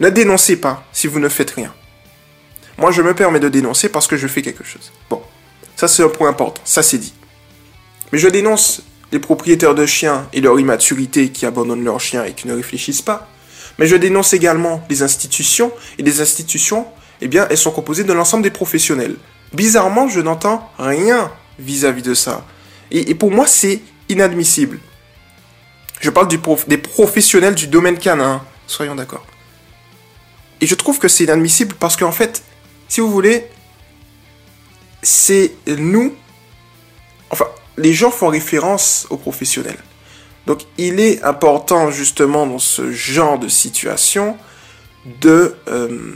ne 0.00 0.08
dénoncez 0.08 0.56
pas 0.56 0.84
si 0.92 1.06
vous 1.06 1.20
ne 1.20 1.28
faites 1.28 1.50
rien. 1.50 1.72
Moi, 2.78 2.90
je 2.92 3.02
me 3.02 3.14
permets 3.14 3.40
de 3.40 3.48
dénoncer 3.48 3.88
parce 3.88 4.06
que 4.06 4.16
je 4.16 4.26
fais 4.26 4.42
quelque 4.42 4.64
chose. 4.64 4.92
Bon, 5.08 5.22
ça 5.76 5.88
c'est 5.88 6.02
un 6.02 6.08
point 6.08 6.28
important, 6.28 6.62
ça 6.64 6.82
c'est 6.82 6.98
dit. 6.98 7.14
Mais 8.12 8.18
je 8.18 8.28
dénonce 8.28 8.82
les 9.12 9.18
propriétaires 9.18 9.74
de 9.74 9.86
chiens 9.86 10.28
et 10.32 10.40
leur 10.40 10.58
immaturité 10.60 11.30
qui 11.30 11.46
abandonnent 11.46 11.84
leurs 11.84 12.00
chiens 12.00 12.24
et 12.24 12.32
qui 12.32 12.46
ne 12.48 12.54
réfléchissent 12.54 13.02
pas. 13.02 13.28
Mais 13.78 13.86
je 13.86 13.96
dénonce 13.96 14.32
également 14.32 14.84
les 14.88 15.02
institutions, 15.02 15.72
et 15.98 16.02
les 16.02 16.20
institutions, 16.20 16.86
eh 17.20 17.28
bien, 17.28 17.46
elles 17.50 17.58
sont 17.58 17.70
composées 17.70 18.04
de 18.04 18.12
l'ensemble 18.12 18.42
des 18.42 18.50
professionnels. 18.50 19.16
Bizarrement, 19.52 20.08
je 20.08 20.20
n'entends 20.20 20.70
rien 20.78 21.30
vis-à-vis 21.58 22.02
de 22.02 22.14
ça. 22.14 22.44
Et, 22.90 23.14
pour 23.14 23.30
moi, 23.30 23.46
c'est 23.46 23.80
inadmissible. 24.08 24.78
Je 26.00 26.10
parle 26.10 26.28
des 26.28 26.78
professionnels 26.78 27.54
du 27.54 27.66
domaine 27.66 27.98
canin, 27.98 28.42
soyons 28.66 28.94
d'accord. 28.94 29.24
Et 30.60 30.66
je 30.66 30.74
trouve 30.74 30.98
que 30.98 31.08
c'est 31.08 31.24
inadmissible 31.24 31.74
parce 31.74 31.96
qu'en 31.96 32.12
fait, 32.12 32.42
si 32.88 33.00
vous 33.00 33.10
voulez, 33.10 33.46
c'est 35.02 35.52
nous. 35.66 36.14
Enfin, 37.30 37.46
les 37.76 37.92
gens 37.92 38.10
font 38.10 38.28
référence 38.28 39.06
aux 39.10 39.16
professionnels. 39.16 39.78
Donc, 40.46 40.62
il 40.78 41.00
est 41.00 41.22
important, 41.24 41.90
justement, 41.90 42.46
dans 42.46 42.60
ce 42.60 42.92
genre 42.92 43.38
de 43.38 43.48
situation, 43.48 44.36
de, 45.20 45.56
euh, 45.68 46.14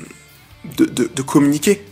de 0.65 1.23
communiquer 1.23 1.85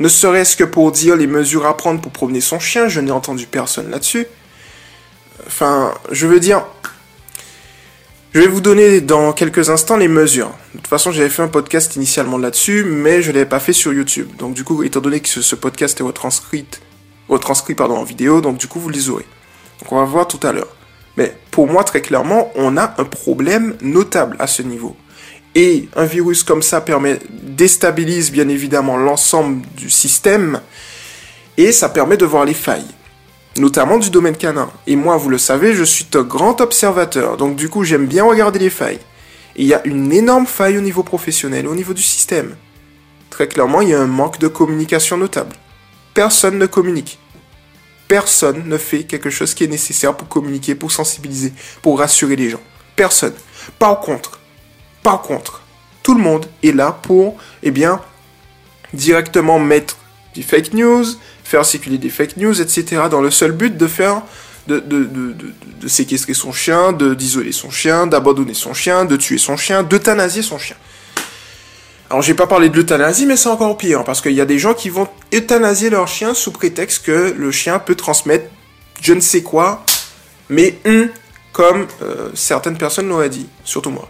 ne 0.00 0.08
serait-ce 0.08 0.56
que 0.56 0.64
pour 0.64 0.90
dire 0.92 1.14
les 1.14 1.26
mesures 1.26 1.66
à 1.66 1.76
prendre 1.76 2.00
pour 2.00 2.10
promener 2.10 2.40
son 2.40 2.58
chien, 2.58 2.88
je 2.88 3.00
n'ai 3.00 3.12
entendu 3.12 3.46
personne 3.46 3.90
là-dessus. 3.90 4.26
Enfin, 5.46 5.94
je 6.10 6.26
veux 6.26 6.40
dire, 6.40 6.64
je 8.32 8.40
vais 8.40 8.46
vous 8.46 8.62
donner 8.62 9.02
dans 9.02 9.34
quelques 9.34 9.68
instants 9.68 9.98
les 9.98 10.08
mesures. 10.08 10.52
De 10.72 10.78
toute 10.78 10.86
façon, 10.86 11.12
j'avais 11.12 11.28
fait 11.28 11.42
un 11.42 11.48
podcast 11.48 11.96
initialement 11.96 12.38
là-dessus, 12.38 12.84
mais 12.84 13.20
je 13.20 13.28
ne 13.28 13.34
l'avais 13.34 13.48
pas 13.48 13.60
fait 13.60 13.74
sur 13.74 13.92
YouTube. 13.92 14.30
Donc 14.38 14.54
du 14.54 14.64
coup, 14.64 14.82
étant 14.84 15.00
donné 15.00 15.20
que 15.20 15.28
ce, 15.28 15.54
podcast 15.54 16.00
est 16.00 16.02
retranscrit, 16.02 16.66
retranscrit 17.28 17.76
en 17.78 18.02
vidéo, 18.02 18.40
donc 18.40 18.56
du 18.56 18.68
coup, 18.68 18.80
vous 18.80 18.88
les 18.88 19.10
aurez. 19.10 19.26
Donc 19.80 19.92
on 19.92 19.96
va 19.96 20.04
voir 20.04 20.26
tout 20.26 20.40
à 20.46 20.52
l'heure. 20.52 20.74
Mais 21.18 21.36
pour 21.50 21.66
moi, 21.66 21.84
très 21.84 22.00
clairement, 22.00 22.50
on 22.54 22.78
a 22.78 22.94
un 22.96 23.04
problème 23.04 23.76
notable 23.82 24.36
à 24.38 24.46
ce 24.46 24.62
niveau. 24.62 24.96
Et 25.54 25.88
un 25.96 26.04
virus 26.04 26.44
comme 26.44 26.62
ça 26.62 26.80
permet, 26.80 27.18
déstabilise 27.42 28.30
bien 28.30 28.48
évidemment 28.48 28.96
l'ensemble 28.96 29.62
du 29.76 29.90
système 29.90 30.60
et 31.56 31.72
ça 31.72 31.88
permet 31.88 32.16
de 32.16 32.24
voir 32.24 32.44
les 32.44 32.54
failles, 32.54 32.86
notamment 33.56 33.98
du 33.98 34.10
domaine 34.10 34.36
canin. 34.36 34.70
Et 34.86 34.96
moi, 34.96 35.16
vous 35.16 35.28
le 35.28 35.38
savez, 35.38 35.74
je 35.74 35.84
suis 35.84 36.06
un 36.14 36.22
grand 36.22 36.60
observateur, 36.60 37.36
donc 37.36 37.56
du 37.56 37.68
coup, 37.68 37.84
j'aime 37.84 38.06
bien 38.06 38.24
regarder 38.24 38.58
les 38.58 38.70
failles. 38.70 39.00
Et 39.56 39.62
il 39.62 39.66
y 39.66 39.74
a 39.74 39.84
une 39.84 40.12
énorme 40.12 40.46
faille 40.46 40.78
au 40.78 40.80
niveau 40.80 41.02
professionnel, 41.02 41.66
au 41.66 41.74
niveau 41.74 41.92
du 41.92 42.02
système. 42.02 42.56
Très 43.28 43.48
clairement, 43.48 43.80
il 43.80 43.90
y 43.90 43.94
a 43.94 44.00
un 44.00 44.06
manque 44.06 44.38
de 44.38 44.48
communication 44.48 45.16
notable. 45.16 45.54
Personne 46.14 46.58
ne 46.58 46.66
communique. 46.66 47.18
Personne 48.08 48.64
ne 48.66 48.78
fait 48.78 49.04
quelque 49.04 49.30
chose 49.30 49.54
qui 49.54 49.64
est 49.64 49.68
nécessaire 49.68 50.16
pour 50.16 50.28
communiquer, 50.28 50.74
pour 50.74 50.92
sensibiliser, 50.92 51.52
pour 51.82 51.98
rassurer 51.98 52.36
les 52.36 52.50
gens. 52.50 52.62
Personne. 52.96 53.34
Par 53.78 54.00
contre, 54.00 54.39
par 55.02 55.22
contre, 55.22 55.62
tout 56.02 56.14
le 56.14 56.22
monde 56.22 56.46
est 56.62 56.72
là 56.72 56.98
pour, 57.02 57.36
eh 57.62 57.70
bien, 57.70 58.00
directement 58.92 59.58
mettre 59.58 59.96
des 60.34 60.42
fake 60.42 60.74
news, 60.74 61.04
faire 61.44 61.64
circuler 61.64 61.98
des 61.98 62.10
fake 62.10 62.36
news, 62.36 62.60
etc. 62.60 63.02
dans 63.10 63.20
le 63.20 63.30
seul 63.30 63.52
but 63.52 63.76
de 63.76 63.86
faire, 63.86 64.22
de, 64.66 65.08
séquestrer 65.86 66.34
son 66.34 66.52
chien, 66.52 66.92
d'isoler 66.92 67.52
son 67.52 67.70
chien, 67.70 68.06
d'abandonner 68.06 68.54
son 68.54 68.74
chien, 68.74 69.04
de 69.04 69.16
tuer 69.16 69.38
son 69.38 69.56
chien, 69.56 69.82
d'euthanasier 69.82 70.42
son 70.42 70.58
chien. 70.58 70.76
Alors 72.08 72.22
j'ai 72.22 72.34
pas 72.34 72.46
parlé 72.46 72.68
de 72.68 72.76
l'euthanasie, 72.76 73.26
mais 73.26 73.36
c'est 73.36 73.48
encore 73.48 73.76
pire, 73.76 74.04
parce 74.04 74.20
qu'il 74.20 74.32
y 74.32 74.40
a 74.40 74.44
des 74.44 74.58
gens 74.58 74.74
qui 74.74 74.90
vont 74.90 75.08
euthanasier 75.32 75.90
leur 75.90 76.08
chien 76.08 76.34
sous 76.34 76.50
prétexte 76.50 77.04
que 77.04 77.34
le 77.36 77.50
chien 77.50 77.78
peut 77.78 77.94
transmettre 77.94 78.46
je 79.00 79.14
ne 79.14 79.20
sais 79.20 79.42
quoi, 79.42 79.84
mais 80.48 80.78
hum, 80.84 81.08
comme 81.52 81.86
euh, 82.02 82.30
certaines 82.34 82.76
personnes 82.76 83.08
l'auraient 83.08 83.30
dit, 83.30 83.48
surtout 83.64 83.90
moi. 83.90 84.08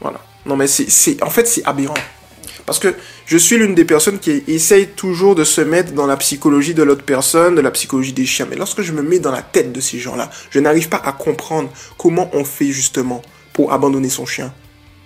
Voilà. 0.00 0.20
Non 0.46 0.56
mais 0.56 0.66
c'est, 0.66 1.22
en 1.22 1.30
fait 1.30 1.46
c'est 1.46 1.64
aberrant. 1.64 1.94
Parce 2.66 2.78
que 2.78 2.94
je 3.26 3.36
suis 3.36 3.58
l'une 3.58 3.74
des 3.74 3.84
personnes 3.84 4.18
qui 4.18 4.44
essaye 4.46 4.88
toujours 4.88 5.34
de 5.34 5.44
se 5.44 5.60
mettre 5.60 5.92
dans 5.92 6.06
la 6.06 6.16
psychologie 6.16 6.74
de 6.74 6.82
l'autre 6.82 7.04
personne, 7.04 7.54
de 7.54 7.60
la 7.60 7.70
psychologie 7.70 8.12
des 8.12 8.26
chiens. 8.26 8.46
Mais 8.48 8.56
lorsque 8.56 8.82
je 8.82 8.92
me 8.92 9.02
mets 9.02 9.18
dans 9.18 9.32
la 9.32 9.42
tête 9.42 9.72
de 9.72 9.80
ces 9.80 9.98
gens-là, 9.98 10.30
je 10.50 10.60
n'arrive 10.60 10.88
pas 10.88 11.02
à 11.04 11.12
comprendre 11.12 11.70
comment 11.98 12.30
on 12.32 12.44
fait 12.44 12.70
justement 12.70 13.22
pour 13.52 13.72
abandonner 13.72 14.08
son 14.08 14.26
chien. 14.26 14.52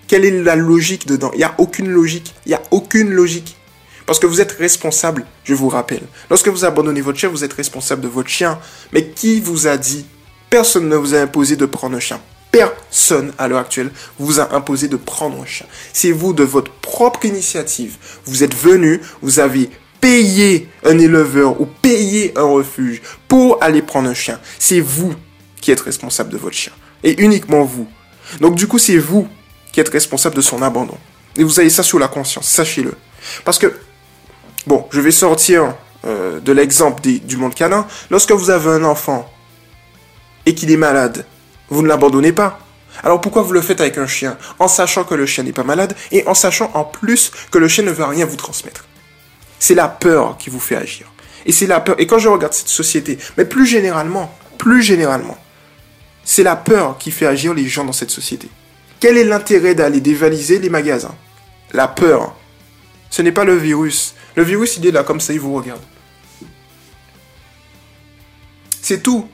Quelle 0.06 0.24
est 0.24 0.42
la 0.42 0.56
logique 0.56 1.06
dedans? 1.06 1.30
Il 1.32 1.38
n'y 1.38 1.44
a 1.44 1.54
aucune 1.58 1.88
logique. 1.88 2.34
Il 2.44 2.50
n'y 2.50 2.54
a 2.54 2.62
aucune 2.70 3.10
logique. 3.10 3.56
Parce 4.04 4.18
que 4.18 4.26
vous 4.26 4.42
êtes 4.42 4.52
responsable, 4.52 5.24
je 5.44 5.54
vous 5.54 5.70
rappelle. 5.70 6.02
Lorsque 6.28 6.48
vous 6.48 6.66
abandonnez 6.66 7.00
votre 7.00 7.18
chien, 7.18 7.30
vous 7.30 7.44
êtes 7.44 7.54
responsable 7.54 8.02
de 8.02 8.08
votre 8.08 8.28
chien. 8.28 8.58
Mais 8.92 9.06
qui 9.06 9.40
vous 9.40 9.66
a 9.66 9.78
dit? 9.78 10.04
Personne 10.50 10.88
ne 10.88 10.96
vous 10.96 11.14
a 11.14 11.20
imposé 11.20 11.56
de 11.56 11.64
prendre 11.64 11.96
un 11.96 12.00
chien. 12.00 12.20
Personne 12.54 13.32
à 13.36 13.48
l'heure 13.48 13.58
actuelle 13.58 13.90
vous 14.16 14.38
a 14.38 14.54
imposé 14.54 14.86
de 14.86 14.94
prendre 14.94 15.42
un 15.42 15.44
chien. 15.44 15.66
C'est 15.92 16.12
vous 16.12 16.32
de 16.32 16.44
votre 16.44 16.70
propre 16.70 17.24
initiative. 17.24 17.96
Vous 18.26 18.44
êtes 18.44 18.54
venu, 18.54 19.00
vous 19.22 19.40
avez 19.40 19.70
payé 20.00 20.68
un 20.84 20.96
éleveur 21.00 21.60
ou 21.60 21.66
payé 21.66 22.32
un 22.36 22.44
refuge 22.44 23.02
pour 23.26 23.60
aller 23.60 23.82
prendre 23.82 24.08
un 24.08 24.14
chien. 24.14 24.38
C'est 24.60 24.78
vous 24.78 25.14
qui 25.60 25.72
êtes 25.72 25.80
responsable 25.80 26.30
de 26.30 26.36
votre 26.36 26.54
chien. 26.54 26.72
Et 27.02 27.20
uniquement 27.24 27.64
vous. 27.64 27.88
Donc 28.40 28.54
du 28.54 28.68
coup, 28.68 28.78
c'est 28.78 28.98
vous 28.98 29.26
qui 29.72 29.80
êtes 29.80 29.88
responsable 29.88 30.36
de 30.36 30.40
son 30.40 30.62
abandon. 30.62 30.96
Et 31.36 31.42
vous 31.42 31.58
avez 31.58 31.70
ça 31.70 31.82
sur 31.82 31.98
la 31.98 32.06
conscience, 32.06 32.46
sachez-le. 32.46 32.94
Parce 33.44 33.58
que, 33.58 33.74
bon, 34.68 34.86
je 34.92 35.00
vais 35.00 35.10
sortir 35.10 35.74
euh, 36.06 36.38
de 36.38 36.52
l'exemple 36.52 37.02
du 37.02 37.36
monde 37.36 37.56
canin. 37.56 37.84
Lorsque 38.10 38.30
vous 38.30 38.50
avez 38.50 38.70
un 38.70 38.84
enfant 38.84 39.28
et 40.46 40.54
qu'il 40.54 40.70
est 40.70 40.76
malade, 40.76 41.26
vous 41.68 41.82
ne 41.82 41.88
l'abandonnez 41.88 42.32
pas. 42.32 42.58
Alors 43.02 43.20
pourquoi 43.20 43.42
vous 43.42 43.52
le 43.52 43.60
faites 43.60 43.80
avec 43.80 43.98
un 43.98 44.06
chien 44.06 44.38
En 44.58 44.68
sachant 44.68 45.04
que 45.04 45.14
le 45.14 45.26
chien 45.26 45.44
n'est 45.44 45.52
pas 45.52 45.64
malade 45.64 45.96
et 46.12 46.26
en 46.26 46.34
sachant 46.34 46.70
en 46.74 46.84
plus 46.84 47.32
que 47.50 47.58
le 47.58 47.68
chien 47.68 47.84
ne 47.84 47.90
veut 47.90 48.04
rien 48.04 48.24
vous 48.24 48.36
transmettre. 48.36 48.84
C'est 49.58 49.74
la 49.74 49.88
peur 49.88 50.36
qui 50.38 50.50
vous 50.50 50.60
fait 50.60 50.76
agir. 50.76 51.06
Et 51.46 51.52
c'est 51.52 51.66
la 51.66 51.80
peur. 51.80 51.96
Et 51.98 52.06
quand 52.06 52.18
je 52.18 52.28
regarde 52.28 52.52
cette 52.52 52.68
société, 52.68 53.18
mais 53.36 53.44
plus 53.44 53.66
généralement, 53.66 54.32
plus 54.58 54.82
généralement, 54.82 55.36
c'est 56.24 56.42
la 56.42 56.56
peur 56.56 56.96
qui 56.98 57.10
fait 57.10 57.26
agir 57.26 57.52
les 57.52 57.66
gens 57.66 57.84
dans 57.84 57.92
cette 57.92 58.10
société. 58.10 58.48
Quel 59.00 59.18
est 59.18 59.24
l'intérêt 59.24 59.74
d'aller 59.74 60.00
dévaliser 60.00 60.58
les 60.58 60.70
magasins? 60.70 61.14
La 61.72 61.88
peur. 61.88 62.34
Ce 63.10 63.20
n'est 63.20 63.32
pas 63.32 63.44
le 63.44 63.56
virus. 63.56 64.14
Le 64.34 64.42
virus, 64.42 64.76
il 64.78 64.86
est 64.86 64.90
là 64.90 65.04
comme 65.04 65.20
ça, 65.20 65.32
il 65.32 65.40
vous 65.40 65.54
regarde. 65.54 65.82
C'est 68.80 69.02
tout. 69.02 69.28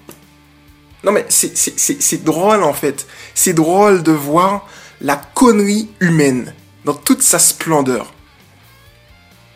Non 1.03 1.13
mais 1.13 1.25
c'est 1.29 2.25
drôle 2.25 2.63
en 2.63 2.75
fait. 2.75 3.07
C'est 3.35 3.55
drôle 3.55 4.03
de 4.03 4.13
voir 4.13 4.67
la 5.01 5.17
connerie 5.17 5.89
humaine 6.01 6.55
dans 6.85 6.95
toute 6.95 7.23
sa 7.23 7.39
splendeur. 7.39 8.13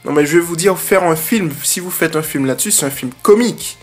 Non 0.05 0.13
mais 0.13 0.27
je 0.27 0.39
vais 0.39 0.45
vous 0.45 0.57
dire, 0.57 0.79
faire 0.79 1.05
un 1.05 1.17
film, 1.17 1.53
si 1.63 1.81
vous 1.81 1.91
faites 1.91 2.17
un 2.17 2.23
film 2.23 2.47
là-dessus, 2.47 2.71
c'est 2.71 2.87
un 2.87 2.91
film 2.91 3.11
comique. 3.23 3.79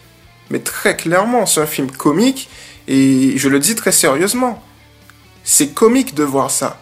Mais 0.50 0.60
très 0.60 0.98
clairement, 0.98 1.46
c'est 1.46 1.62
un 1.62 1.68
film 1.68 1.90
comique 1.92 2.50
et 2.88 3.38
je 3.38 3.48
le 3.48 3.60
dis 3.60 3.76
très 3.76 3.92
sérieusement. 3.92 4.62
C'est 5.44 5.70
comique 5.70 6.14
de 6.14 6.24
voir 6.24 6.52
ça. 6.52 6.80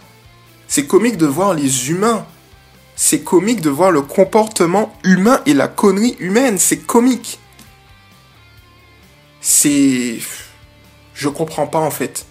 C'est 0.68 0.86
comique 0.86 1.18
de 1.18 1.26
voir 1.26 1.54
les 1.54 1.90
humains. 1.90 2.26
C'est 2.96 3.22
comique 3.22 3.62
de 3.62 3.70
voir 3.70 3.92
le 3.92 4.02
comportement 4.02 4.94
humain 5.04 5.42
et 5.46 5.54
la 5.54 5.68
connerie 5.68 6.16
humaine. 6.20 6.58
C'est 6.58 6.78
comique. 6.78 7.40
C'est 9.42 10.20
je 11.20 11.28
comprends 11.28 11.68
pas 11.68 11.80
en 11.80 11.92
fait. 11.92 12.26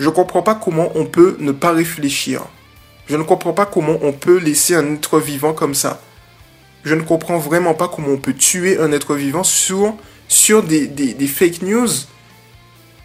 Je 0.00 0.08
comprends 0.08 0.42
pas 0.42 0.56
comment 0.56 0.90
on 0.96 1.04
peut 1.04 1.36
ne 1.38 1.52
pas 1.52 1.70
réfléchir. 1.70 2.42
Je 3.06 3.16
ne 3.16 3.22
comprends 3.22 3.52
pas 3.52 3.66
comment 3.66 3.98
on 4.02 4.12
peut 4.12 4.38
laisser 4.38 4.74
un 4.74 4.94
être 4.94 5.20
vivant 5.20 5.52
comme 5.52 5.74
ça. 5.74 6.02
Je 6.82 6.96
ne 6.96 7.02
comprends 7.02 7.38
vraiment 7.38 7.72
pas 7.72 7.86
comment 7.86 8.08
on 8.08 8.16
peut 8.16 8.34
tuer 8.34 8.78
un 8.78 8.90
être 8.90 9.14
vivant 9.14 9.44
sur, 9.44 9.94
sur 10.26 10.64
des, 10.64 10.88
fake 11.28 11.62
news. 11.62 11.88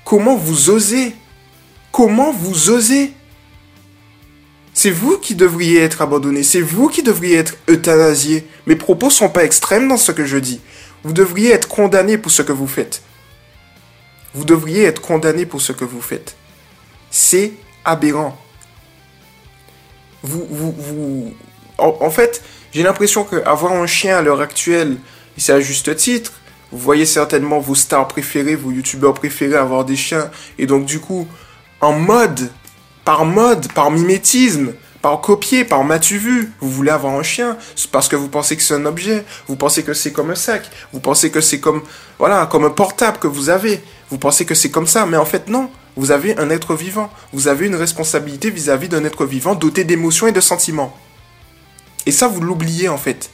Comment 0.05 0.35
vous 0.35 0.71
osez? 0.71 1.13
Comment 1.91 2.31
vous 2.31 2.71
osez? 2.71 3.13
C'est 4.74 4.89
vous 4.89 5.19
qui 5.19 5.35
devriez 5.35 5.81
être 5.81 6.01
abandonné, 6.01 6.41
c'est 6.41 6.62
vous 6.62 6.89
qui 6.89 7.03
devriez 7.03 7.38
être 7.38 7.57
euthanasié. 7.69 8.47
Mes 8.65 8.75
propos 8.75 9.12
sont 9.12 9.29
pas 9.29 9.45
extrêmes 9.45 9.88
dans 9.88 9.97
ce 9.97 10.12
que 10.12 10.25
je 10.25 10.38
dis. 10.38 10.62
Vous 11.03 11.13
devriez 11.13 11.51
être 11.51 11.67
condamné 11.67 12.17
pour 12.17 12.31
ce 12.31 12.41
que 12.41 12.51
vous 12.51 12.67
faites. 12.67 13.03
Vous 14.36 14.44
devriez 14.44 14.84
être 14.84 15.01
condamné 15.01 15.46
pour 15.46 15.62
ce 15.62 15.72
que 15.72 15.86
vous 15.86 16.01
faites. 16.01 16.36
C'est 17.10 17.54
aberrant. 17.86 18.38
Vous, 20.24 20.46
vous, 20.50 20.75
vous... 20.77 21.34
En, 21.77 22.10
fait, 22.10 22.44
j'ai 22.74 22.84
l'impression 22.84 23.24
qu'avoir 23.24 23.72
un 23.74 23.88
chien 23.88 24.18
à 24.18 24.22
l'heure 24.22 24.42
actuelle, 24.42 24.98
c'est 25.38 25.54
à 25.54 25.62
juste 25.62 25.96
titre. 25.96 26.34
Vous 26.72 26.80
voyez 26.80 27.06
certainement 27.06 27.60
vos 27.60 27.75
stars 27.75 28.10
préférés, 28.10 28.56
vos 28.56 28.72
youtubeurs 28.72 29.13
préférés 29.13 29.56
avoir 29.56 29.86
des 29.86 29.96
chiens. 29.96 30.30
Et 30.58 30.65
donc, 30.65 30.86
du 30.86 31.00
coup, 31.00 31.27
en 31.80 31.94
mode, 31.94 32.50
par 33.06 33.24
mode, 33.24 33.72
par 33.72 33.89
mimétisme, 33.89 34.74
par 35.01 35.22
copier, 35.22 35.63
par 35.63 35.84
m'as-tu 35.84 36.18
vu 36.18 36.51
Vous 36.60 36.70
voulez 36.72 36.89
avoir 36.89 37.13
un 37.13 37.24
chien 37.24 37.58
parce 37.92 38.08
que 38.08 38.15
vous 38.15 38.27
pensez 38.27 38.58
que 38.58 38.63
c'est 38.63 38.74
un 38.74 38.86
objet, 38.86 39.24
vous 39.48 39.56
pensez 39.56 39.84
que 39.84 39.94
c'est 39.94 40.12
comme 40.12 40.32
un 40.32 40.36
sac, 40.36 40.70
vous 40.92 41.00
pensez 41.00 41.30
que 41.30 41.42
c'est 41.42 41.60
comme 41.60 41.84
voilà, 42.18 42.48
comme 42.48 42.65
un 42.65 42.72
portable 42.72 43.20
que 43.20 43.27
vous 43.27 43.50
avez. 43.50 43.84
Vous 44.09 44.17
pensez 44.17 44.45
que 44.45 44.55
c'est 44.55 44.71
comme 44.71 44.88
ça, 44.88 45.05
mais 45.05 45.17
en 45.17 45.25
fait 45.25 45.47
non. 45.47 45.69
Vous 45.95 46.12
avez 46.12 46.38
un 46.38 46.50
être 46.50 46.75
vivant. 46.75 47.09
Vous 47.31 47.47
avez 47.47 47.67
une 47.67 47.75
responsabilité 47.75 48.50
vis-à-vis 48.50 48.89
d'un 48.89 49.05
être 49.05 49.25
vivant 49.25 49.55
doté 49.55 49.83
d'émotions 49.83 50.27
et 50.27 50.31
de 50.31 50.41
sentiments. 50.41 50.95
Et 52.05 52.12
ça, 52.12 52.27
vous 52.27 52.41
l'oubliez 52.41 52.89
en 52.89 52.97
fait. 52.97 53.29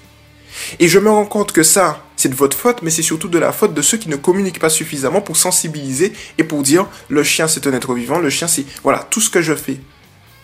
Et 0.79 0.87
je 0.87 0.99
me 0.99 1.09
rends 1.09 1.25
compte 1.25 1.51
que 1.51 1.63
ça, 1.63 2.03
c'est 2.15 2.29
de 2.29 2.35
votre 2.35 2.57
faute, 2.57 2.81
mais 2.81 2.89
c'est 2.89 3.01
surtout 3.01 3.29
de 3.29 3.39
la 3.39 3.51
faute 3.51 3.73
de 3.73 3.81
ceux 3.81 3.97
qui 3.97 4.09
ne 4.09 4.15
communiquent 4.15 4.59
pas 4.59 4.69
suffisamment 4.69 5.21
pour 5.21 5.37
sensibiliser 5.37 6.13
et 6.37 6.43
pour 6.43 6.61
dire 6.61 6.87
le 7.09 7.23
chien 7.23 7.47
c'est 7.47 7.67
un 7.67 7.73
être 7.73 7.93
vivant, 7.93 8.19
le 8.19 8.29
chien 8.29 8.47
c'est 8.47 8.65
voilà 8.83 8.99
tout 9.09 9.21
ce 9.21 9.29
que 9.29 9.41
je 9.41 9.55
fais. 9.55 9.79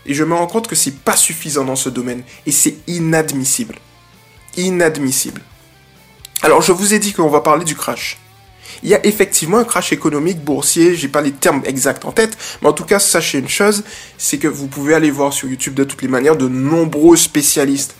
Et 0.07 0.13
je 0.13 0.23
me 0.23 0.33
rends 0.33 0.47
compte 0.47 0.67
que 0.67 0.75
c'est 0.75 0.95
pas 0.95 1.17
suffisant 1.17 1.65
dans 1.65 1.75
ce 1.75 1.89
domaine. 1.89 2.23
Et 2.45 2.51
c'est 2.51 2.77
inadmissible. 2.87 3.75
Inadmissible. 4.55 5.41
Alors, 6.41 6.61
je 6.61 6.71
vous 6.71 6.93
ai 6.93 6.99
dit 6.99 7.13
qu'on 7.13 7.27
va 7.27 7.41
parler 7.41 7.65
du 7.65 7.75
crash. 7.75 8.17
Il 8.83 8.89
y 8.89 8.95
a 8.95 9.05
effectivement 9.05 9.57
un 9.57 9.63
crash 9.63 9.91
économique, 9.91 10.39
boursier, 10.39 10.95
j'ai 10.95 11.07
pas 11.07 11.21
les 11.21 11.31
termes 11.31 11.61
exacts 11.65 12.05
en 12.05 12.11
tête, 12.11 12.37
mais 12.61 12.67
en 12.67 12.73
tout 12.73 12.85
cas, 12.85 12.99
sachez 12.99 13.39
une 13.39 13.49
chose, 13.49 13.83
c'est 14.17 14.37
que 14.37 14.47
vous 14.47 14.67
pouvez 14.67 14.93
aller 14.93 15.11
voir 15.11 15.33
sur 15.33 15.49
YouTube 15.49 15.73
de 15.73 15.83
toutes 15.83 16.01
les 16.01 16.07
manières, 16.07 16.37
de 16.37 16.47
nombreux 16.47 17.17
spécialistes 17.17 17.95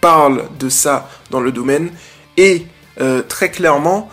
parlent 0.00 0.44
de 0.58 0.68
ça 0.68 1.10
dans 1.30 1.40
le 1.40 1.52
domaine, 1.52 1.90
et 2.36 2.66
euh, 3.00 3.22
très 3.22 3.50
clairement, 3.50 4.10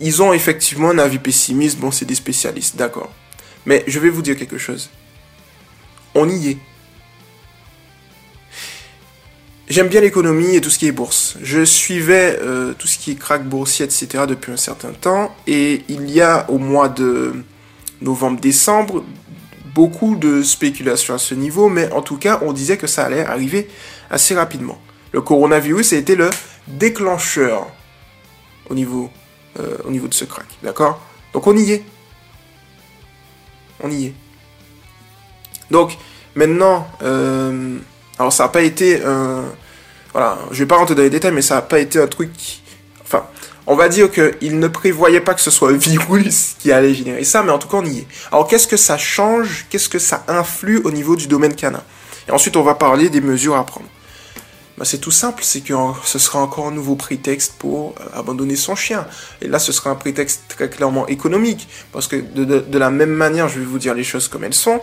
ils 0.00 0.22
ont 0.22 0.32
effectivement 0.32 0.90
un 0.90 0.98
avis 0.98 1.18
pessimiste, 1.18 1.78
bon, 1.78 1.90
c'est 1.90 2.04
des 2.04 2.14
spécialistes, 2.14 2.76
d'accord. 2.76 3.12
Mais 3.66 3.84
je 3.86 3.98
vais 3.98 4.10
vous 4.10 4.22
dire 4.22 4.36
quelque 4.36 4.58
chose. 4.58 4.90
On 6.14 6.28
y 6.28 6.50
est. 6.50 6.58
J'aime 9.74 9.88
bien 9.88 10.02
l'économie 10.02 10.54
et 10.54 10.60
tout 10.60 10.70
ce 10.70 10.78
qui 10.78 10.86
est 10.86 10.92
bourse. 10.92 11.36
Je 11.42 11.64
suivais 11.64 12.38
euh, 12.40 12.74
tout 12.74 12.86
ce 12.86 12.96
qui 12.96 13.10
est 13.10 13.14
crack 13.16 13.44
boursier, 13.44 13.84
etc. 13.84 14.22
depuis 14.28 14.52
un 14.52 14.56
certain 14.56 14.92
temps. 14.92 15.34
Et 15.48 15.82
il 15.88 16.08
y 16.12 16.20
a 16.20 16.48
au 16.48 16.58
mois 16.58 16.88
de 16.88 17.42
novembre-décembre 18.00 19.02
beaucoup 19.74 20.14
de 20.14 20.44
spéculations 20.44 21.14
à 21.14 21.18
ce 21.18 21.34
niveau. 21.34 21.68
Mais 21.68 21.90
en 21.90 22.02
tout 22.02 22.18
cas, 22.18 22.38
on 22.42 22.52
disait 22.52 22.76
que 22.76 22.86
ça 22.86 23.04
allait 23.04 23.24
arriver 23.24 23.68
assez 24.10 24.36
rapidement. 24.36 24.78
Le 25.10 25.22
coronavirus 25.22 25.92
a 25.94 25.96
été 25.96 26.14
le 26.14 26.30
déclencheur 26.68 27.66
au 28.70 28.76
niveau, 28.76 29.10
euh, 29.58 29.78
au 29.84 29.90
niveau 29.90 30.06
de 30.06 30.14
ce 30.14 30.24
crack. 30.24 30.46
D'accord? 30.62 31.00
Donc 31.32 31.48
on 31.48 31.56
y 31.56 31.72
est. 31.72 31.84
On 33.82 33.90
y 33.90 34.04
est. 34.04 34.14
Donc 35.72 35.98
maintenant... 36.36 36.86
Euh, 37.02 37.78
alors 38.20 38.32
ça 38.32 38.44
n'a 38.44 38.50
pas 38.50 38.62
été 38.62 39.02
un... 39.02 39.46
Voilà, 40.14 40.38
je 40.52 40.60
vais 40.60 40.66
pas 40.66 40.76
rentrer 40.76 40.94
dans 40.94 41.02
les 41.02 41.10
détails, 41.10 41.32
mais 41.32 41.42
ça 41.42 41.56
n'a 41.56 41.62
pas 41.62 41.80
été 41.80 42.00
un 42.00 42.06
truc... 42.06 42.30
Enfin, 43.02 43.26
on 43.66 43.74
va 43.74 43.88
dire 43.88 44.10
qu'il 44.10 44.58
ne 44.58 44.68
prévoyait 44.68 45.20
pas 45.20 45.34
que 45.34 45.40
ce 45.40 45.50
soit 45.50 45.70
un 45.70 45.76
virus 45.76 46.54
qui 46.58 46.72
allait 46.72 46.94
générer 46.94 47.24
ça, 47.24 47.42
mais 47.42 47.50
en 47.50 47.58
tout 47.58 47.68
cas 47.68 47.78
on 47.78 47.84
y 47.84 47.98
est. 47.98 48.06
Alors 48.30 48.46
qu'est-ce 48.46 48.68
que 48.68 48.76
ça 48.76 48.96
change? 48.96 49.66
Qu'est-ce 49.70 49.88
que 49.88 49.98
ça 49.98 50.24
influe 50.28 50.80
au 50.84 50.90
niveau 50.90 51.16
du 51.16 51.26
domaine 51.26 51.54
canin? 51.54 51.82
Et 52.28 52.30
ensuite 52.30 52.56
on 52.56 52.62
va 52.62 52.74
parler 52.74 53.10
des 53.10 53.20
mesures 53.20 53.56
à 53.56 53.66
prendre. 53.66 53.86
Bah, 54.76 54.84
c'est 54.84 54.98
tout 54.98 55.12
simple, 55.12 55.42
c'est 55.44 55.60
que 55.60 55.72
ce 56.04 56.18
sera 56.18 56.40
encore 56.40 56.66
un 56.66 56.72
nouveau 56.72 56.96
prétexte 56.96 57.54
pour 57.58 57.94
euh, 58.00 58.18
abandonner 58.18 58.56
son 58.56 58.74
chien. 58.74 59.06
Et 59.40 59.46
là, 59.46 59.60
ce 59.60 59.70
sera 59.70 59.90
un 59.90 59.94
prétexte 59.94 60.42
très 60.48 60.68
clairement 60.68 61.06
économique, 61.06 61.68
parce 61.92 62.08
que 62.08 62.16
de, 62.16 62.78
la 62.78 62.90
même 62.90 63.12
manière, 63.12 63.48
je 63.48 63.60
vais 63.60 63.64
vous 63.64 63.78
dire 63.78 63.94
les 63.94 64.02
choses 64.02 64.26
comme 64.26 64.42
elles 64.42 64.52
sont. 64.52 64.80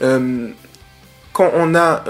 Euh, 0.00 0.48
quand 1.32 1.50
on 1.54 1.74
a 1.74 2.04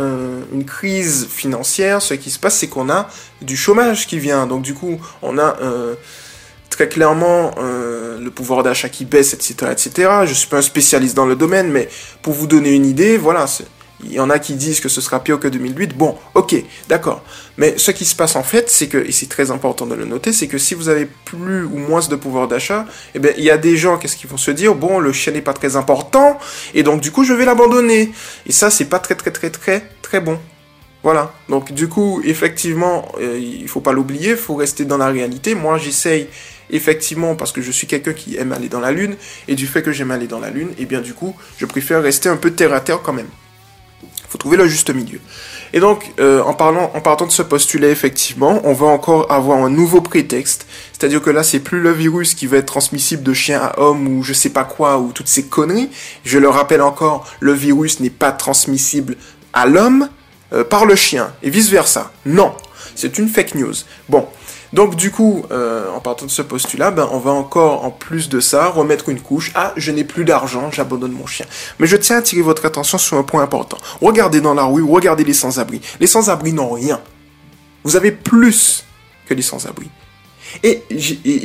une 0.53 0.65
crise 0.65 1.27
financière, 1.31 2.03
ce 2.03 2.15
qui 2.15 2.31
se 2.31 2.39
passe, 2.39 2.59
c'est 2.59 2.69
qu'on 2.69 2.91
a 2.91 3.09
du 3.41 3.57
chômage 3.57 4.07
qui 4.07 4.19
vient. 4.19 4.47
Donc 4.47 4.63
du 4.63 4.75
coup, 4.75 5.01
on 5.23 5.39
a 5.39 5.57
très 6.71 6.89
clairement 6.89 7.55
le 7.59 8.31
pouvoir 8.31 8.63
d'achat 8.63 8.89
qui 8.89 9.05
baisse, 9.05 9.35
etc., 9.35 9.73
etc. 9.73 10.11
Je 10.25 10.35
suis 10.35 10.49
pas 10.49 10.59
un 10.59 10.63
spécialiste 10.63 11.15
dans 11.15 11.27
le 11.27 11.37
domaine, 11.37 11.71
mais 11.71 11.89
pour 12.23 12.33
vous 12.33 12.47
donner 12.47 12.73
une 12.73 12.87
idée, 12.87 13.17
voilà, 13.17 13.47
il 14.03 14.13
y 14.13 14.21
en 14.21 14.31
a 14.31 14.39
qui 14.39 14.55
disent 14.55 14.81
que 14.81 14.89
ce 14.89 15.01
sera 15.01 15.23
pire 15.23 15.39
que 15.39 15.49
2008. 15.49 15.97
Bon, 15.97 16.17
ok, 16.35 16.55
d'accord. 16.89 17.23
Mais 17.57 17.75
ce 17.77 17.91
qui 17.91 18.05
se 18.05 18.17
passe 18.17 18.37
en 18.37 18.43
fait, 18.43 18.71
c'est 18.71 18.89
que, 18.89 18.99
et 18.99 19.13
c'est 19.13 19.29
très 19.29 19.51
important 19.51 19.87
de 19.87 19.95
le 19.95 20.05
noter, 20.05 20.33
c'est 20.33 20.49
que 20.49 20.59
si 20.59 20.75
vous 20.75 20.89
avez 20.89 21.07
plus 21.07 21.65
ou 21.65 21.77
moins 21.77 22.01
de 22.01 22.17
pouvoir 22.17 22.49
d'achat, 22.49 22.87
eh 23.15 23.19
bien, 23.19 23.33
il 23.37 23.45
y 23.45 23.51
a 23.51 23.59
des 23.59 23.77
gens, 23.77 23.99
qu'est-ce 23.99 24.17
qu'ils 24.17 24.31
vont 24.31 24.37
se 24.37 24.51
dire? 24.51 24.75
Bon, 24.75 24.99
le 24.99 25.13
chien 25.13 25.33
n'est 25.33 25.43
pas 25.43 25.53
très 25.53 25.77
important, 25.77 26.39
et 26.75 26.83
donc 26.83 27.01
du 27.01 27.11
coup, 27.11 27.25
je 27.25 27.33
vais 27.33 27.45
l'abandonner. 27.45 28.13
Et 28.47 28.53
ça, 28.53 28.71
c'est 28.71 28.87
pas 28.87 28.99
très, 28.99 29.15
très, 29.15 29.31
très, 29.31 29.51
très, 29.51 29.85
très 30.03 30.21
bon. 30.21 30.39
Voilà. 31.03 31.33
Donc 31.49 31.73
du 31.73 31.89
coup, 31.89 32.23
effectivement, 32.25 33.11
euh, 33.21 33.39
il 33.39 33.69
faut 33.69 33.81
pas 33.81 33.93
l'oublier, 33.93 34.31
il 34.31 34.37
faut 34.37 34.55
rester 34.55 34.85
dans 34.85 34.99
la 34.99 35.09
réalité. 35.09 35.55
Moi, 35.55 35.79
j'essaye 35.79 36.29
effectivement 36.71 37.35
parce 37.35 37.53
que 37.53 37.61
je 37.61 37.71
suis 37.71 37.87
quelqu'un 37.87 38.13
qui 38.13 38.37
aime 38.37 38.53
aller 38.53 38.69
dans 38.69 38.81
la 38.81 38.93
lune 38.93 39.17
et 39.49 39.55
du 39.55 39.67
fait 39.67 39.83
que 39.83 39.93
j'aime 39.93 40.11
aller 40.11 40.27
dans 40.27 40.39
la 40.39 40.51
lune, 40.51 40.71
et 40.79 40.83
eh 40.83 40.87
bien 40.87 41.01
du 41.01 41.13
coup, 41.13 41.37
je 41.59 41.67
préfère 41.67 42.03
rester 42.03 42.29
un 42.29 42.37
peu 42.37 42.53
terre 42.53 42.73
à 42.73 42.81
terre 42.81 43.03
quand 43.03 43.13
même 43.13 43.29
faut 44.33 44.39
trouver 44.39 44.57
le 44.57 44.67
juste 44.67 44.89
milieu. 44.95 45.21
Et 45.75 45.81
donc, 45.81 46.11
euh, 46.19 46.43
en, 46.43 46.55
parlant, 46.55 46.91
en 46.95 47.01
partant 47.03 47.27
de 47.27 47.31
ce 47.31 47.43
postulat, 47.43 47.89
effectivement, 47.89 48.63
on 48.65 48.73
va 48.73 48.87
encore 48.87 49.31
avoir 49.31 49.59
un 49.59 49.69
nouveau 49.69 50.01
prétexte. 50.01 50.67
C'est-à-dire 50.93 51.21
que 51.21 51.29
là, 51.29 51.43
c'est 51.43 51.61
plus 51.61 51.81
le 51.81 51.93
virus 51.93 52.35
qui 52.35 52.47
va 52.47 52.57
être 52.57 52.67
transmissible 52.67 53.23
de 53.23 53.35
chien 53.35 53.61
à 53.61 53.79
homme 53.79 54.09
ou 54.09 54.23
je 54.23 54.33
sais 54.33 54.49
pas 54.49 54.65
quoi 54.65 54.99
ou 54.99 55.13
toutes 55.13 55.29
ces 55.29 55.45
conneries. 55.45 55.91
Je 56.25 56.39
le 56.39 56.49
rappelle 56.49 56.81
encore, 56.81 57.27
le 57.41 57.53
virus 57.53 58.01
n'est 58.01 58.09
pas 58.09 58.33
transmissible 58.33 59.17
à 59.53 59.67
l'homme 59.67 60.09
euh, 60.55 60.65
par 60.65 60.87
le 60.87 60.97
chien 60.97 61.31
et 61.43 61.51
vice 61.51 61.69
versa. 61.69 62.11
Non, 62.25 62.55
c'est 62.95 63.19
une 63.19 63.29
fake 63.29 63.55
news. 63.57 63.75
Bon, 64.09 64.27
donc 64.73 64.97
du 64.97 65.11
coup, 65.11 65.45
euh, 65.51 65.91
en 65.91 66.01
partant 66.01 66.25
de 66.25 66.31
ce 66.31 66.41
postulat, 66.41 66.91
ben, 66.91 67.09
on 67.13 67.19
va 67.19 67.31
encore, 67.31 67.85
en 67.85 67.91
plus 67.91 68.29
de 68.29 68.41
ça, 68.41 68.69
remettre 68.69 69.11
une 69.11 69.21
couche. 69.21 69.53
Ah, 69.55 69.73
je 69.77 69.93
n'ai 69.93 70.05
plus 70.05 70.25
d'argent, 70.25 70.71
j'abandonne 70.71 71.13
mon 71.13 71.27
chien. 71.27 71.45
Mais 71.79 71.87
je 71.87 71.97
tiens 71.97 72.17
à 72.17 72.19
attirer 72.21 72.41
votre 72.43 72.65
attention 72.65 72.97
sur 72.97 73.19
un 73.19 73.23
point 73.23 73.43
important. 73.43 73.77
Regardez 74.01 74.41
dans 74.41 74.55
la 74.55 74.65
rue, 74.65 74.83
regardez 74.83 75.25
les 75.25 75.35
sans-abri. 75.35 75.83
Les 76.01 76.07
sans-abri 76.07 76.55
n'ont 76.55 76.71
rien. 76.71 77.01
Vous 77.85 77.97
avez 77.97 78.13
plus 78.13 78.85
que 79.27 79.35
les 79.35 79.43
sans-abri. 79.43 79.91
Et 80.63 80.83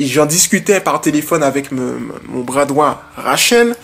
j'en 0.06 0.26
discutais 0.26 0.80
par 0.80 1.00
téléphone 1.00 1.42
avec 1.42 1.70
mon 1.72 2.42
bras 2.42 2.66
droit 2.66 3.02
Rachel. 3.16 3.76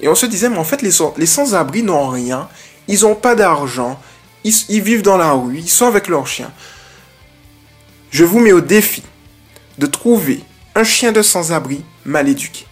Et 0.00 0.08
on 0.08 0.14
se 0.14 0.26
disait, 0.26 0.48
mais 0.48 0.58
en 0.58 0.64
fait, 0.64 0.82
les 0.82 1.26
sans-abri 1.26 1.82
n'ont 1.82 2.08
rien. 2.08 2.48
Ils 2.88 3.02
n'ont 3.02 3.14
pas 3.14 3.34
d'argent. 3.34 4.00
Ils, 4.44 4.54
ils, 4.68 4.82
vivent 4.82 5.02
dans 5.02 5.16
la 5.16 5.32
rue. 5.32 5.58
Ils 5.58 5.68
sont 5.68 5.86
avec 5.86 6.08
leurs 6.08 6.26
chiens. 6.26 6.52
Je 8.12 8.24
vous 8.24 8.40
mets 8.40 8.52
au 8.52 8.60
défi 8.60 9.02
de 9.78 9.86
trouver 9.86 10.44
un 10.74 10.84
chien 10.84 11.12
de 11.12 11.22
sans-abri 11.22 11.82
mal 12.04 12.28
éduqué. 12.28 12.66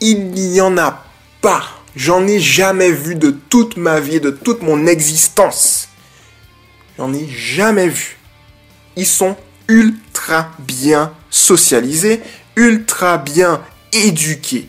Il 0.00 0.30
n'y 0.30 0.60
en 0.60 0.78
a 0.78 1.04
pas. 1.40 1.64
J'en 1.96 2.24
ai 2.28 2.38
jamais 2.38 2.92
vu 2.92 3.16
de 3.16 3.32
toute 3.32 3.76
ma 3.76 3.98
vie 3.98 4.16
et 4.16 4.20
de 4.20 4.30
toute 4.30 4.62
mon 4.62 4.86
existence. 4.86 5.88
J'en 6.96 7.12
ai 7.12 7.28
jamais 7.28 7.88
vu. 7.88 8.16
Ils 8.94 9.06
sont 9.06 9.36
ultra 9.66 10.52
bien 10.60 11.12
socialisés, 11.30 12.20
ultra 12.54 13.18
bien 13.18 13.62
éduqués. 13.92 14.68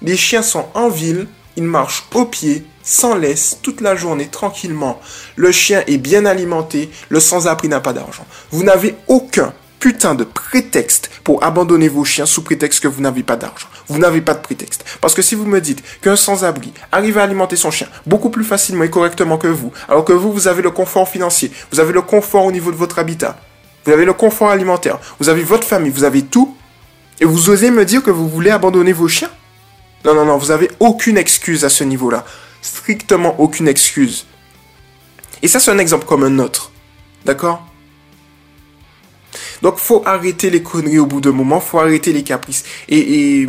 Les 0.00 0.16
chiens 0.16 0.42
sont 0.42 0.68
en 0.72 0.88
ville, 0.88 1.28
ils 1.56 1.64
marchent 1.64 2.06
au 2.14 2.24
pied, 2.24 2.64
sans 2.90 3.14
laisse, 3.14 3.58
toute 3.62 3.80
la 3.80 3.94
journée, 3.94 4.26
tranquillement. 4.26 5.00
Le 5.36 5.52
chien 5.52 5.84
est 5.86 5.96
bien 5.96 6.26
alimenté, 6.26 6.90
le 7.08 7.20
sans-abri 7.20 7.68
n'a 7.68 7.78
pas 7.78 7.92
d'argent. 7.92 8.26
Vous 8.50 8.64
n'avez 8.64 8.96
aucun 9.06 9.52
putain 9.78 10.16
de 10.16 10.24
prétexte 10.24 11.08
pour 11.22 11.44
abandonner 11.44 11.88
vos 11.88 12.04
chiens 12.04 12.26
sous 12.26 12.42
prétexte 12.42 12.80
que 12.80 12.88
vous 12.88 13.00
n'avez 13.00 13.22
pas 13.22 13.36
d'argent. 13.36 13.68
Vous 13.86 13.98
n'avez 13.98 14.20
pas 14.20 14.34
de 14.34 14.40
prétexte. 14.40 14.84
Parce 15.00 15.14
que 15.14 15.22
si 15.22 15.36
vous 15.36 15.46
me 15.46 15.60
dites 15.60 15.82
qu'un 16.00 16.16
sans-abri 16.16 16.72
arrive 16.90 17.16
à 17.16 17.22
alimenter 17.22 17.54
son 17.54 17.70
chien 17.70 17.86
beaucoup 18.06 18.28
plus 18.28 18.44
facilement 18.44 18.82
et 18.82 18.90
correctement 18.90 19.38
que 19.38 19.46
vous, 19.46 19.70
alors 19.88 20.04
que 20.04 20.12
vous, 20.12 20.32
vous 20.32 20.48
avez 20.48 20.60
le 20.60 20.72
confort 20.72 21.08
financier, 21.08 21.52
vous 21.70 21.78
avez 21.78 21.92
le 21.92 22.02
confort 22.02 22.44
au 22.44 22.52
niveau 22.52 22.72
de 22.72 22.76
votre 22.76 22.98
habitat, 22.98 23.38
vous 23.86 23.92
avez 23.92 24.04
le 24.04 24.14
confort 24.14 24.50
alimentaire, 24.50 24.98
vous 25.20 25.28
avez 25.28 25.44
votre 25.44 25.66
famille, 25.66 25.92
vous 25.92 26.04
avez 26.04 26.22
tout, 26.22 26.56
et 27.20 27.24
vous 27.24 27.50
osez 27.50 27.70
me 27.70 27.84
dire 27.84 28.02
que 28.02 28.10
vous 28.10 28.28
voulez 28.28 28.50
abandonner 28.50 28.92
vos 28.92 29.06
chiens? 29.06 29.30
Non, 30.04 30.14
non, 30.14 30.24
non, 30.24 30.38
vous 30.38 30.50
avez 30.50 30.70
aucune 30.80 31.16
excuse 31.16 31.64
à 31.64 31.68
ce 31.68 31.84
niveau-là 31.84 32.24
strictement 32.62 33.38
aucune 33.40 33.68
excuse. 33.68 34.26
Et 35.42 35.48
ça, 35.48 35.60
c'est 35.60 35.70
un 35.70 35.78
exemple 35.78 36.06
comme 36.06 36.24
un 36.24 36.38
autre. 36.38 36.70
D'accord? 37.24 37.66
Donc, 39.62 39.76
faut 39.76 40.02
arrêter 40.06 40.50
les 40.50 40.62
conneries 40.62 40.98
au 40.98 41.06
bout 41.06 41.20
d'un 41.20 41.32
moment, 41.32 41.60
faut 41.60 41.78
arrêter 41.78 42.12
les 42.12 42.22
caprices. 42.22 42.64
Et, 42.88 43.46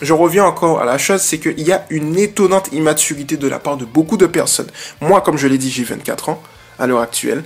je 0.00 0.12
reviens 0.12 0.44
encore 0.44 0.80
à 0.80 0.84
la 0.84 0.96
chose, 0.96 1.20
c'est 1.20 1.38
qu'il 1.38 1.60
y 1.60 1.72
a 1.72 1.84
une 1.90 2.16
étonnante 2.16 2.68
immaturité 2.72 3.36
de 3.36 3.48
la 3.48 3.58
part 3.58 3.76
de 3.76 3.84
beaucoup 3.84 4.16
de 4.16 4.26
personnes. 4.26 4.70
Moi, 5.00 5.20
comme 5.22 5.36
je 5.36 5.48
l'ai 5.48 5.58
dit, 5.58 5.70
j'ai 5.70 5.82
24 5.82 6.28
ans 6.28 6.42
à 6.78 6.86
l'heure 6.86 7.00
actuelle. 7.00 7.42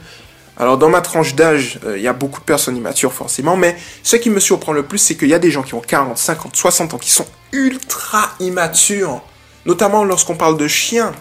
Alors 0.58 0.76
dans 0.76 0.90
ma 0.90 1.00
tranche 1.00 1.34
d'âge, 1.34 1.80
euh, 1.86 1.96
il 1.96 2.02
y 2.02 2.08
a 2.08 2.12
beaucoup 2.12 2.40
de 2.40 2.44
personnes 2.44 2.76
immatures 2.76 3.14
forcément, 3.14 3.56
mais 3.56 3.74
ce 4.02 4.16
qui 4.16 4.28
me 4.28 4.38
surprend 4.38 4.72
le 4.72 4.82
plus, 4.82 4.98
c'est 4.98 5.14
qu'il 5.14 5.28
y 5.28 5.34
a 5.34 5.38
des 5.38 5.50
gens 5.50 5.62
qui 5.62 5.72
ont 5.72 5.80
40, 5.80 6.18
50, 6.18 6.54
60 6.54 6.92
ans, 6.92 6.98
qui 6.98 7.10
sont 7.10 7.26
ultra 7.52 8.34
immatures 8.38 9.22
notamment 9.66 10.04
lorsqu'on 10.04 10.36
parle 10.36 10.56
de 10.56 10.68
chiens. 10.68 11.12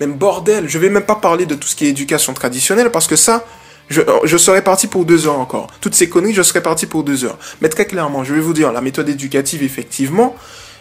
Même 0.00 0.14
bordel, 0.14 0.68
je 0.68 0.78
vais 0.78 0.88
même 0.88 1.04
pas 1.04 1.16
parler 1.16 1.46
de 1.46 1.54
tout 1.54 1.68
ce 1.68 1.76
qui 1.76 1.86
est 1.86 1.90
éducation 1.90 2.32
traditionnelle 2.32 2.90
parce 2.90 3.06
que 3.06 3.16
ça, 3.16 3.44
je, 3.90 4.00
je, 4.24 4.36
serais 4.38 4.62
parti 4.62 4.86
pour 4.86 5.04
deux 5.04 5.26
heures 5.26 5.38
encore. 5.38 5.66
Toutes 5.80 5.94
ces 5.94 6.08
conneries, 6.08 6.32
je 6.32 6.42
serais 6.42 6.62
parti 6.62 6.86
pour 6.86 7.02
deux 7.02 7.24
heures. 7.24 7.38
Mais 7.60 7.68
très 7.68 7.84
clairement, 7.84 8.24
je 8.24 8.32
vais 8.32 8.40
vous 8.40 8.54
dire, 8.54 8.72
la 8.72 8.80
méthode 8.80 9.08
éducative, 9.08 9.62
effectivement, 9.62 10.36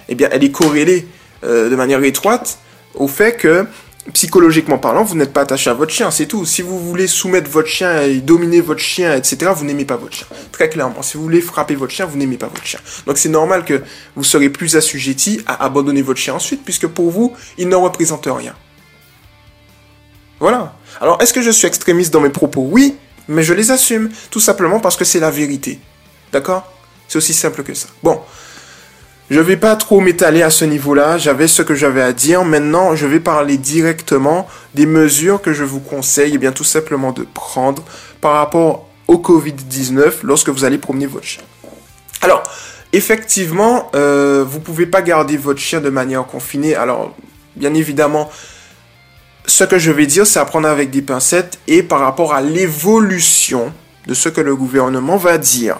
eh 0.08 0.16
bien, 0.16 0.30
elle 0.32 0.44
est 0.44 0.52
corrélée 0.52 1.08
euh, 1.44 1.70
de 1.70 1.76
manière 1.76 2.04
étroite 2.04 2.60
au 2.96 3.08
fait 3.08 3.36
que 3.36 3.66
psychologiquement 4.14 4.78
parlant, 4.78 5.04
vous 5.04 5.16
n'êtes 5.16 5.34
pas 5.34 5.42
attaché 5.42 5.70
à 5.70 5.74
votre 5.74 5.92
chien, 5.92 6.10
c'est 6.12 6.26
tout. 6.26 6.46
Si 6.46 6.62
vous 6.62 6.80
voulez 6.80 7.08
soumettre 7.08 7.50
votre 7.50 7.68
chien 7.68 8.02
et 8.02 8.18
dominer 8.18 8.62
votre 8.62 8.80
chien, 8.80 9.16
etc., 9.16 9.52
vous 9.56 9.66
n'aimez 9.66 9.86
pas 9.86 9.98
votre 9.98 10.16
chien. 10.16 10.28
Très 10.52 10.70
clairement, 10.70 11.02
si 11.02 11.18
vous 11.18 11.24
voulez 11.24 11.42
frapper 11.42 11.76
votre 11.76 11.94
chien, 11.94 12.06
vous 12.06 12.18
n'aimez 12.18 12.38
pas 12.38 12.48
votre 12.48 12.66
chien. 12.66 12.80
Donc 13.06 13.18
c'est 13.18 13.30
normal 13.30 13.66
que 13.66 13.82
vous 14.16 14.24
serez 14.24 14.50
plus 14.50 14.76
assujetti 14.76 15.42
à 15.46 15.64
abandonner 15.64 16.02
votre 16.02 16.20
chien 16.20 16.34
ensuite, 16.34 16.64
puisque 16.64 16.88
pour 16.88 17.12
vous, 17.12 17.36
il 17.58 17.68
ne 17.68 17.76
représente 17.76 18.26
rien. 18.26 18.56
Voilà. 20.40 20.76
Alors, 21.02 21.22
est-ce 21.22 21.34
que 21.34 21.42
je 21.42 21.52
suis 21.52 21.68
extrémiste 21.68 22.14
dans 22.14 22.22
mes 22.22 22.30
propos? 22.30 22.68
Oui, 22.70 22.96
mais 23.28 23.44
je 23.44 23.54
les 23.54 23.72
assume, 23.72 24.10
tout 24.32 24.40
simplement 24.40 24.80
parce 24.80 24.96
que 24.96 25.06
c'est 25.06 25.20
la 25.20 25.32
vérité. 25.32 25.80
D'accord? 26.32 26.72
C'est 27.08 27.18
aussi 27.18 27.34
simple 27.34 27.64
que 27.64 27.74
ça. 27.74 27.88
Bon, 28.04 28.22
je 29.30 29.40
vais 29.40 29.58
pas 29.58 29.76
trop 29.76 30.00
m'étaler 30.00 30.42
à 30.42 30.50
ce 30.50 30.66
niveau-là, 30.66 31.18
j'avais 31.20 31.48
ce 31.48 31.62
que 31.62 31.76
j'avais 31.76 32.02
à 32.02 32.14
dire. 32.14 32.44
Maintenant, 32.44 32.96
je 32.96 33.06
vais 33.06 33.20
parler 33.20 33.58
directement 33.58 34.48
des 34.74 34.88
mesures 34.88 35.42
que 35.42 35.54
je 35.54 35.64
vous 35.64 35.80
conseille, 35.80 36.32
eh 36.36 36.38
bien 36.40 36.52
tout 36.52 36.64
simplement 36.64 37.12
de 37.12 37.26
prendre 37.34 37.84
par 38.22 38.34
rapport 38.34 38.88
au 39.08 39.18
Covid-19 39.18 40.20
lorsque 40.24 40.50
vous 40.50 40.66
allez 40.66 40.80
promener 40.80 41.06
votre 41.06 41.26
chien. 41.26 41.44
Alors, 42.22 42.44
effectivement, 42.92 43.92
euh, 43.96 44.44
vous 44.48 44.60
pouvez 44.60 44.88
pas 44.88 45.04
garder 45.04 45.38
votre 45.38 45.60
chien 45.60 45.80
de 45.80 45.90
manière 45.90 46.26
confinée. 46.26 46.76
Alors, 46.76 47.16
bien 47.56 47.74
évidemment, 47.76 48.32
ce 49.46 49.64
que 49.64 49.78
je 49.78 49.92
vais 49.92 50.08
dire, 50.08 50.26
c'est 50.26 50.40
à 50.40 50.46
prendre 50.46 50.68
avec 50.68 50.90
des 50.90 51.02
pincettes 51.04 51.60
et 51.68 51.84
par 51.84 52.00
rapport 52.00 52.34
à 52.34 52.42
l'évolution 52.42 53.74
de 54.08 54.16
ce 54.16 54.30
que 54.30 54.42
le 54.42 54.56
gouvernement 54.56 55.18
va 55.18 55.38
dire. 55.38 55.78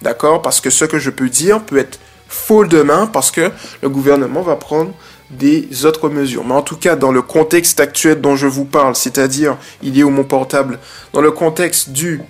D'accord? 0.00 0.40
Parce 0.40 0.60
que 0.60 0.70
ce 0.70 0.84
que 0.84 0.98
je 0.98 1.10
peux 1.10 1.28
dire 1.28 1.62
peut 1.62 1.78
être 1.78 1.98
faux 2.28 2.64
demain 2.64 3.06
parce 3.06 3.30
que 3.30 3.50
le 3.82 3.88
gouvernement 3.88 4.42
va 4.42 4.56
prendre 4.56 4.92
des 5.30 5.84
autres 5.84 6.08
mesures. 6.08 6.44
Mais 6.44 6.54
en 6.54 6.62
tout 6.62 6.76
cas, 6.76 6.96
dans 6.96 7.12
le 7.12 7.22
contexte 7.22 7.80
actuel 7.80 8.20
dont 8.20 8.36
je 8.36 8.46
vous 8.46 8.64
parle, 8.64 8.94
c'est-à-dire, 8.94 9.56
il 9.82 9.98
est 9.98 10.02
où 10.02 10.10
mon 10.10 10.24
portable, 10.24 10.78
dans 11.12 11.20
le 11.20 11.32
contexte 11.32 11.90
du 11.90 12.20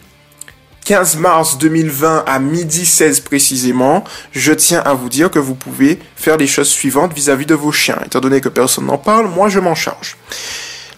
15 0.86 1.16
mars 1.16 1.58
2020 1.58 2.24
à 2.26 2.38
midi 2.38 2.86
16 2.86 3.20
précisément, 3.20 4.04
je 4.30 4.52
tiens 4.52 4.80
à 4.84 4.94
vous 4.94 5.08
dire 5.08 5.30
que 5.32 5.40
vous 5.40 5.56
pouvez 5.56 5.98
faire 6.14 6.36
les 6.36 6.46
choses 6.46 6.68
suivantes 6.68 7.12
vis-à-vis 7.12 7.44
-vis 7.44 7.48
de 7.48 7.54
vos 7.54 7.72
chiens. 7.72 7.98
Étant 8.06 8.20
donné 8.20 8.40
que 8.40 8.48
personne 8.48 8.86
n'en 8.86 8.96
parle, 8.98 9.26
moi 9.26 9.48
je 9.48 9.58
m'en 9.58 9.74
charge. 9.74 10.16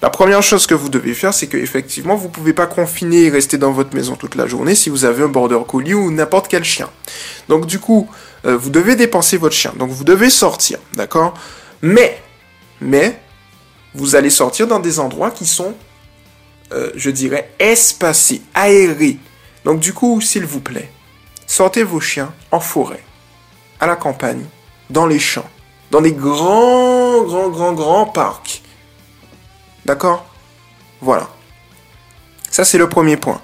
La 0.01 0.11
première 0.11 0.43
chose 0.43 0.67
que 0.67 0.75
vous 0.75 0.89
devez 0.89 1.13
faire, 1.13 1.35
c'est 1.35 1.49
que 1.49 1.57
effectivement, 1.57 2.15
vous 2.15 2.29
pouvez 2.29 2.53
pas 2.53 2.67
confiner 2.67 3.25
et 3.25 3.31
rester 3.31 3.59
dans 3.59 3.73
votre 3.73 3.95
maison 3.97 4.15
toute 4.15 4.37
la 4.37 4.47
journée 4.47 4.77
si 4.77 4.91
vous 4.91 5.05
avez 5.05 5.25
un 5.25 5.29
border 5.29 5.59
collie 5.67 5.95
ou 5.95 6.13
n'importe 6.13 6.47
quel 6.47 6.63
chien. 6.63 6.89
Donc 7.49 7.67
du 7.67 7.81
coup, 7.81 8.09
euh, 8.45 8.57
vous 8.57 8.71
devez 8.71 8.95
dépenser 8.95 9.39
votre 9.39 9.57
chien. 9.57 9.73
Donc 9.77 9.91
vous 9.91 10.05
devez 10.05 10.31
sortir, 10.31 10.79
d'accord? 10.95 11.35
Mais, 11.83 12.23
mais, 12.81 13.21
vous 13.95 14.15
allez 14.15 14.31
sortir 14.31 14.69
dans 14.69 14.79
des 14.79 15.01
endroits 15.01 15.33
qui 15.33 15.47
sont, 15.47 15.75
euh, 16.73 16.91
je 16.95 17.11
dirais, 17.11 17.51
espacés, 17.59 18.43
aérés. 18.55 19.17
Donc 19.65 19.81
du 19.81 19.93
coup, 19.93 20.21
s'il 20.21 20.45
vous 20.45 20.61
plaît, 20.61 20.93
sortez 21.47 21.83
vos 21.83 22.01
chiens 22.01 22.33
en 22.53 22.61
forêt, 22.61 23.03
à 23.81 23.89
la 23.89 23.97
campagne, 23.97 24.45
dans 24.91 25.07
les 25.07 25.19
champs, 25.19 25.49
dans 25.91 26.01
des 26.01 26.13
grands, 26.13 27.23
grands, 27.23 27.49
grands, 27.49 27.73
grands 27.73 28.07
parcs. 28.07 28.63
D'accord? 29.89 30.27
Voilà. 31.01 31.31
Ça, 32.51 32.67
c'est 32.67 32.77
le 32.77 32.91
premier 32.91 33.17
point. 33.17 33.41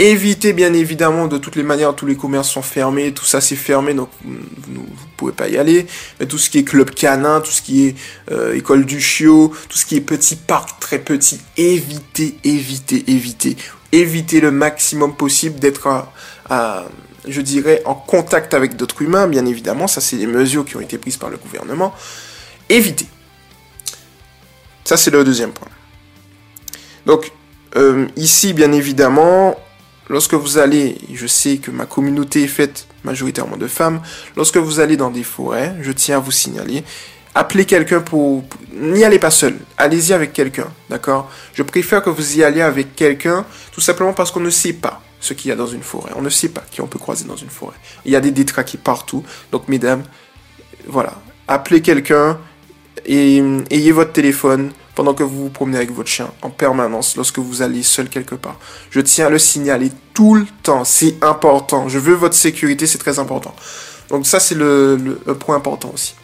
Évitez 0.00 0.52
bien 0.52 0.74
évidemment, 0.74 1.28
de 1.28 1.38
toutes 1.38 1.54
les 1.54 1.62
manières, 1.62 1.94
tous 1.94 2.06
les 2.06 2.16
commerces 2.16 2.48
sont 2.48 2.62
fermés, 2.62 3.12
tout 3.12 3.24
ça 3.24 3.40
c'est 3.40 3.54
fermé, 3.54 3.94
donc 3.94 4.08
vous 4.24 4.32
ne 4.32 4.80
pouvez 5.16 5.30
pas 5.30 5.48
y 5.48 5.56
aller. 5.58 5.86
Mais 6.18 6.26
tout 6.26 6.38
ce 6.38 6.50
qui 6.50 6.58
est 6.58 6.64
club 6.64 6.90
canin, 6.90 7.40
tout 7.40 7.52
ce 7.52 7.62
qui 7.62 7.86
est 7.86 7.94
euh, 8.32 8.56
école 8.56 8.84
du 8.84 9.00
chiot, 9.00 9.54
tout 9.68 9.78
ce 9.78 9.86
qui 9.86 9.94
est 9.94 10.00
petit 10.00 10.34
parc 10.34 10.80
très 10.80 10.98
petit, 10.98 11.40
évitez, 11.56 12.36
évitez, 12.42 13.04
évitez. 13.06 13.56
Évitez 13.92 14.40
le 14.40 14.50
maximum 14.50 15.14
possible 15.14 15.60
d'être 15.60 16.08
je 17.28 17.40
dirais, 17.40 17.82
en 17.84 17.94
contact 17.94 18.52
avec 18.52 18.74
d'autres 18.74 19.00
humains, 19.02 19.28
bien 19.28 19.46
évidemment. 19.46 19.86
Ça, 19.86 20.00
c'est 20.00 20.16
des 20.16 20.26
mesures 20.26 20.64
qui 20.64 20.76
ont 20.76 20.80
été 20.80 20.98
prises 20.98 21.18
par 21.18 21.30
le 21.30 21.36
gouvernement. 21.36 21.94
Évitez. 22.68 23.06
Ça, 24.84 24.96
c'est 24.96 25.10
le 25.10 25.24
deuxième 25.24 25.52
point. 25.52 25.68
Donc, 27.06 27.32
euh, 27.76 28.06
ici, 28.16 28.52
bien 28.52 28.72
évidemment, 28.72 29.56
lorsque 30.08 30.34
vous 30.34 30.58
allez, 30.58 30.98
je 31.12 31.26
sais 31.26 31.56
que 31.58 31.70
ma 31.70 31.86
communauté 31.86 32.44
est 32.44 32.48
faite 32.48 32.86
majoritairement 33.04 33.56
de 33.56 33.66
femmes, 33.66 34.00
lorsque 34.36 34.56
vous 34.56 34.80
allez 34.80 34.96
dans 34.96 35.10
des 35.10 35.24
forêts, 35.24 35.74
je 35.80 35.92
tiens 35.92 36.16
à 36.16 36.20
vous 36.20 36.30
signaler, 36.30 36.84
appelez 37.34 37.64
quelqu'un 37.64 38.00
pour... 38.00 38.44
N'y 38.72 39.04
allez 39.04 39.18
pas 39.18 39.30
seul, 39.30 39.56
allez-y 39.78 40.12
avec 40.12 40.32
quelqu'un, 40.32 40.68
d'accord? 40.90 41.30
Je 41.54 41.62
préfère 41.62 42.02
que 42.02 42.10
vous 42.10 42.38
y 42.38 42.44
alliez 42.44 42.62
avec 42.62 42.94
quelqu'un, 42.94 43.46
tout 43.72 43.80
simplement 43.80 44.12
parce 44.12 44.30
qu'on 44.30 44.40
ne 44.40 44.50
sait 44.50 44.74
pas 44.74 45.02
ce 45.18 45.34
qu'il 45.34 45.48
y 45.48 45.52
a 45.52 45.56
dans 45.56 45.66
une 45.66 45.82
forêt. 45.82 46.12
On 46.16 46.22
ne 46.22 46.30
sait 46.30 46.48
pas 46.48 46.64
qui 46.70 46.80
on 46.80 46.86
peut 46.86 46.98
croiser 46.98 47.24
dans 47.24 47.36
une 47.36 47.50
forêt. 47.50 47.76
Il 48.04 48.12
y 48.12 48.16
a 48.16 48.20
des 48.20 48.32
détraqués 48.32 48.78
partout. 48.78 49.24
Donc, 49.50 49.68
mesdames, 49.68 50.02
voilà, 50.86 51.14
appelez 51.48 51.80
quelqu'un 51.80 52.38
et 53.06 53.42
ayez 53.70 53.92
votre 53.92 54.12
téléphone 54.12 54.72
pendant 54.94 55.14
que 55.14 55.22
vous 55.22 55.44
vous 55.44 55.50
promenez 55.50 55.78
avec 55.78 55.92
votre 55.92 56.08
chien 56.08 56.30
en 56.42 56.50
permanence 56.50 57.16
lorsque 57.16 57.38
vous 57.38 57.62
allez 57.62 57.82
seul 57.82 58.08
quelque 58.08 58.34
part. 58.34 58.58
Je 58.90 59.00
tiens 59.00 59.26
à 59.26 59.30
le 59.30 59.38
signaler 59.38 59.90
tout 60.14 60.34
le 60.34 60.46
temps, 60.62 60.84
c'est 60.84 61.22
important. 61.22 61.88
Je 61.88 61.98
veux 61.98 62.14
votre 62.14 62.34
sécurité, 62.34 62.86
c'est 62.86 62.98
très 62.98 63.18
important. 63.18 63.54
Donc 64.10 64.26
ça, 64.26 64.40
c'est 64.40 64.54
le, 64.54 65.16
point 65.40 65.56
important 65.56 65.90
aussi. 65.94 66.14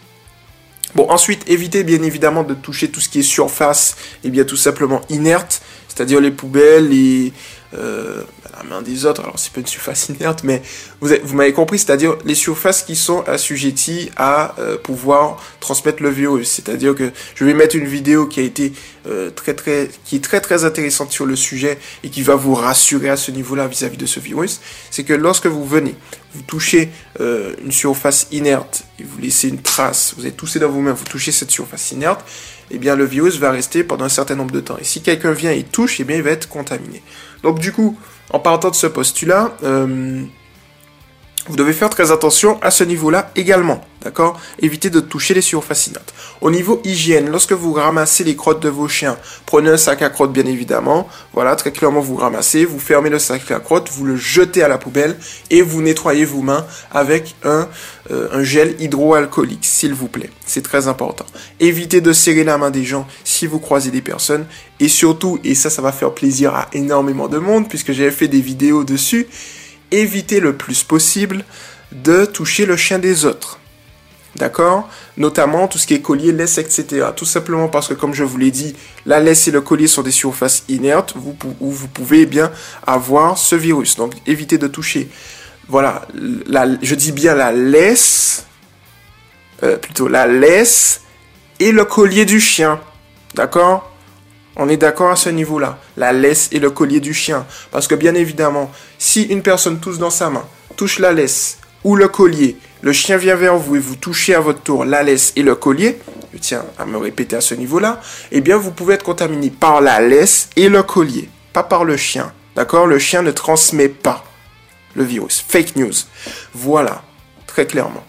Bon, 0.95 1.09
ensuite, 1.11 1.49
évitez 1.49 1.85
bien 1.85 2.03
évidemment 2.03 2.45
de 2.45 2.55
toucher 2.55 2.91
tout 2.91 3.01
ce 3.01 3.09
qui 3.09 3.21
est 3.21 3.23
surface 3.23 3.97
et 4.25 4.31
bien 4.31 4.45
tout 4.45 4.57
simplement 4.57 5.03
inerte, 5.11 5.61
c'est-à-dire 5.89 6.21
les 6.21 6.31
poubelles, 6.31 6.89
les, 6.89 7.33
euh, 7.75 8.23
la 8.57 8.63
main 8.63 8.81
des 8.81 9.05
autres. 9.05 9.21
Alors 9.23 9.39
c'est 9.39 9.53
pas 9.53 9.61
une 9.61 9.67
surface 9.67 10.09
inerte, 10.21 10.43
mais 10.45 10.63
vous, 11.01 11.11
vous 11.23 11.37
m'avez 11.37 11.53
compris, 11.53 11.79
c'est-à-dire 11.79 12.17
les 12.25 12.35
surfaces 12.35 12.83
qui 12.83 12.97
sont 12.97 13.23
assujetties 13.29 14.11
à 14.17 14.55
euh, 14.59 14.79
pouvoir 14.79 15.43
transmettre 15.61 16.03
le 16.03 16.09
virus. 16.09 16.49
C'est-à-dire 16.49 16.95
que 16.95 17.11
je 17.35 17.45
vais 17.45 17.53
mettre 17.53 17.77
une 17.77 17.87
vidéo 17.87 18.27
qui 18.27 18.41
a 18.41 18.43
été 18.43 18.73
euh, 19.07 19.31
très 19.31 19.53
très, 19.53 19.91
qui 20.05 20.17
est 20.17 20.25
très 20.25 20.41
très 20.41 20.65
intéressante 20.65 21.13
sur 21.13 21.27
le 21.27 21.37
sujet 21.37 21.79
et 22.03 22.09
qui 22.09 22.23
va 22.23 22.37
vous 22.37 22.55
rassurer 22.55 23.11
à 23.11 23.17
ce 23.19 23.31
niveau-là 23.31 23.67
vis-à-vis 23.67 23.99
de 23.99 24.07
ce 24.07 24.21
virus. 24.21 24.61
C'est 24.91 25.05
que 25.05 25.13
lorsque 25.15 25.47
vous 25.47 25.67
venez, 25.67 25.95
vous 26.35 26.43
touchez 26.43 26.91
une 27.19 27.73
surface 27.73 28.29
inerte 28.33 28.85
et 28.99 29.03
vous 29.03 29.19
laissez 29.19 29.49
une 29.49 29.63
trace, 29.63 30.15
vous 30.17 30.27
êtes 30.27 30.37
touché 30.37 30.59
dans 30.59 30.69
vous-même, 30.69 30.95
vous 30.95 31.05
touchez 31.05 31.33
cette 31.33 31.51
surface 31.51 31.93
inerte, 31.93 32.25
eh 32.71 32.79
bien 32.79 32.97
le 32.97 33.05
virus 33.05 33.39
va 33.39 33.51
rester 33.51 33.83
pendant 33.85 34.05
un 34.05 34.11
certain 34.11 34.35
nombre 34.35 34.53
de 34.53 34.61
temps. 34.61 34.77
Et 34.79 34.85
si 34.85 35.03
quelqu'un 35.03 35.33
vient 35.33 35.53
et 35.53 35.63
touche, 35.63 36.01
eh 36.01 36.05
bien 36.05 36.17
il 36.17 36.23
va 36.23 36.31
être 36.31 36.49
contaminé. 36.49 37.03
Donc 37.43 37.59
du 37.61 37.73
coup, 37.73 37.99
en 38.31 38.41
partant 38.41 38.71
de 38.71 38.75
ce 38.75 38.87
postulat, 38.87 39.57
euh, 39.63 40.23
vous 41.49 41.57
devez 41.57 41.73
faire 41.73 41.91
très 41.91 42.13
attention 42.13 42.59
à 42.63 42.71
ce 42.71 42.85
niveau-là 42.85 43.31
également, 43.37 43.81
d'accord? 44.03 44.39
Évitez 44.61 44.91
de 44.91 45.01
toucher 45.01 45.35
les 45.35 45.41
surfaces 45.41 45.87
inaptes. 45.87 46.15
Au 46.41 46.51
niveau 46.51 46.81
hygiène, 46.85 47.31
lorsque 47.31 47.53
vous 47.53 47.73
ramassez 47.73 48.25
les 48.25 48.37
crottes 48.37 48.61
de 48.61 48.69
vos 48.69 48.89
chiens, 48.89 49.17
prenez 49.47 49.71
un 49.71 49.77
sac 49.77 50.03
à 50.03 50.11
crottes 50.11 50.33
bien 50.33 50.47
évidemment, 50.47 51.09
voilà, 51.33 51.57
très 51.57 51.73
clairement 51.73 52.01
vous 52.01 52.17
ramassez, 52.17 52.65
vous 52.65 52.79
fermez 52.79 53.11
le 53.11 53.19
sac 53.19 53.51
à 53.51 53.61
crottes, 53.61 53.91
vous 53.91 54.05
le 54.05 54.17
jetez 54.17 54.63
à 54.63 54.69
la 54.69 54.79
poubelle 54.79 55.17
et 55.51 55.63
vous 55.63 55.83
nettoyez 55.83 56.25
vos 56.25 56.43
mains 56.43 56.67
avec 56.91 57.35
un, 57.45 57.69
euh, 58.11 58.29
un 58.33 58.43
gel 58.43 58.77
hydroalcoolique, 58.79 59.65
s'il 59.65 59.95
vous 59.95 60.09
plaît. 60.09 60.31
C'est 60.47 60.63
très 60.63 60.89
important. 60.89 61.27
Évitez 61.61 62.01
de 62.01 62.13
serrer 62.13 62.45
la 62.45 62.59
main 62.59 62.71
des 62.71 62.85
gens 62.85 63.07
si 63.25 63.47
vous 63.47 63.59
croisez 63.59 63.91
des 63.91 64.03
personnes 64.03 64.47
et 64.81 64.89
surtout, 64.89 65.39
et 65.45 65.55
ça, 65.55 65.71
ça 65.71 65.83
va 65.83 65.93
faire 65.93 66.13
plaisir 66.13 66.55
à 66.55 66.69
énormément 66.73 67.29
de 67.29 67.39
monde 67.39 67.69
puisque 67.69 67.93
j'avais 67.93 68.11
fait 68.11 68.29
des 68.29 68.41
vidéos 68.41 68.85
dessus, 68.85 69.27
évitez 69.91 70.41
le 70.41 70.55
plus 70.55 70.83
possible 70.83 71.45
de 71.93 72.25
toucher 72.25 72.67
le 72.67 72.77
chien 72.77 72.99
des 72.99 73.25
autres. 73.25 73.59
D'accord? 74.37 74.89
Notamment 75.17 75.67
tout 75.67 75.79
ce 75.79 75.87
qui 75.87 75.95
est 75.95 76.03
collier, 76.03 76.33
laisse, 76.33 76.59
etc. 76.59 77.07
Tout 77.17 77.25
simplement 77.25 77.69
parce 77.69 77.89
que, 77.89 77.95
comme 77.95 78.15
je 78.15 78.25
vous 78.25 78.37
l'ai 78.37 78.51
dit, 78.51 78.77
la 79.05 79.21
laisse 79.21 79.49
et 79.49 79.51
le 79.51 79.61
collier 79.61 79.89
sont 79.89 80.03
des 80.03 80.11
surfaces 80.13 80.65
inertes 80.69 81.15
où 81.61 81.71
vous 81.71 81.89
pouvez 81.89 82.27
bien 82.27 82.53
avoir 82.87 83.37
ce 83.37 83.57
virus. 83.57 83.97
Donc, 83.97 84.15
évitez 84.27 84.59
de 84.59 84.69
toucher. 84.69 85.09
Voilà, 85.69 86.07
je 86.83 86.95
dis 86.95 87.13
bien 87.13 87.35
la 87.35 87.53
laisse, 87.53 88.47
euh, 89.63 89.77
plutôt 89.77 90.09
la 90.09 90.27
laisse 90.27 91.03
et 91.59 91.73
le 91.73 91.85
collier 91.85 92.25
du 92.25 92.41
chien. 92.41 92.81
D'accord? 93.35 93.91
On 94.59 94.69
est 94.69 94.77
d'accord 94.77 95.11
à 95.11 95.17
ce 95.17 95.31
niveau-là. 95.31 95.79
La 95.97 96.13
laisse 96.13 96.49
et 96.53 96.59
le 96.59 96.71
collier 96.71 97.01
du 97.01 97.15
chien. 97.15 97.47
Parce 97.71 97.87
que 97.87 97.95
bien 97.95 98.15
évidemment, 98.15 98.71
si 98.99 99.23
une 99.23 99.43
personne 99.43 99.81
touche 99.81 99.99
dans 99.99 100.11
sa 100.11 100.29
main, 100.29 100.45
touche 100.77 100.99
la 100.99 101.13
laisse 101.13 101.59
ou 101.85 101.95
le 101.95 102.09
collier, 102.09 102.57
le 102.83 102.93
chien 102.93 103.17
vient 103.17 103.37
vers 103.37 103.57
vous 103.57 103.77
et 103.77 103.79
vous 103.79 103.97
touchez 103.97 104.35
à 104.35 104.41
votre 104.41 104.61
tour 104.61 104.85
la 104.85 105.03
laisse 105.05 105.33
et 105.37 105.43
le 105.43 105.55
collier, 105.55 105.99
je 106.35 106.39
tiens 106.39 106.65
à 106.77 106.85
me 106.85 106.99
répéter 106.99 107.37
à 107.37 107.41
ce 107.41 107.55
niveau-là, 107.55 108.01
eh 108.33 108.41
bien 108.41 108.57
vous 108.57 108.73
pouvez 108.73 108.95
être 108.95 109.05
contaminé 109.05 109.51
par 109.51 109.81
la 109.81 110.01
laisse 110.01 110.51
et 110.57 110.69
le 110.69 110.83
collier, 110.83 111.29
pas 111.53 111.63
par 111.63 111.85
le 111.85 111.97
chien. 111.97 112.33
D'accord? 112.57 112.89
Le 112.89 112.99
chien 112.99 113.23
ne 113.23 113.31
transmet 113.31 113.89
pas 113.89 114.25
le 114.95 115.05
virus. 115.05 115.45
Fake 115.47 115.77
news. 115.77 115.93
Voilà, 116.53 117.03
très 117.47 117.67
clairement. 117.67 118.05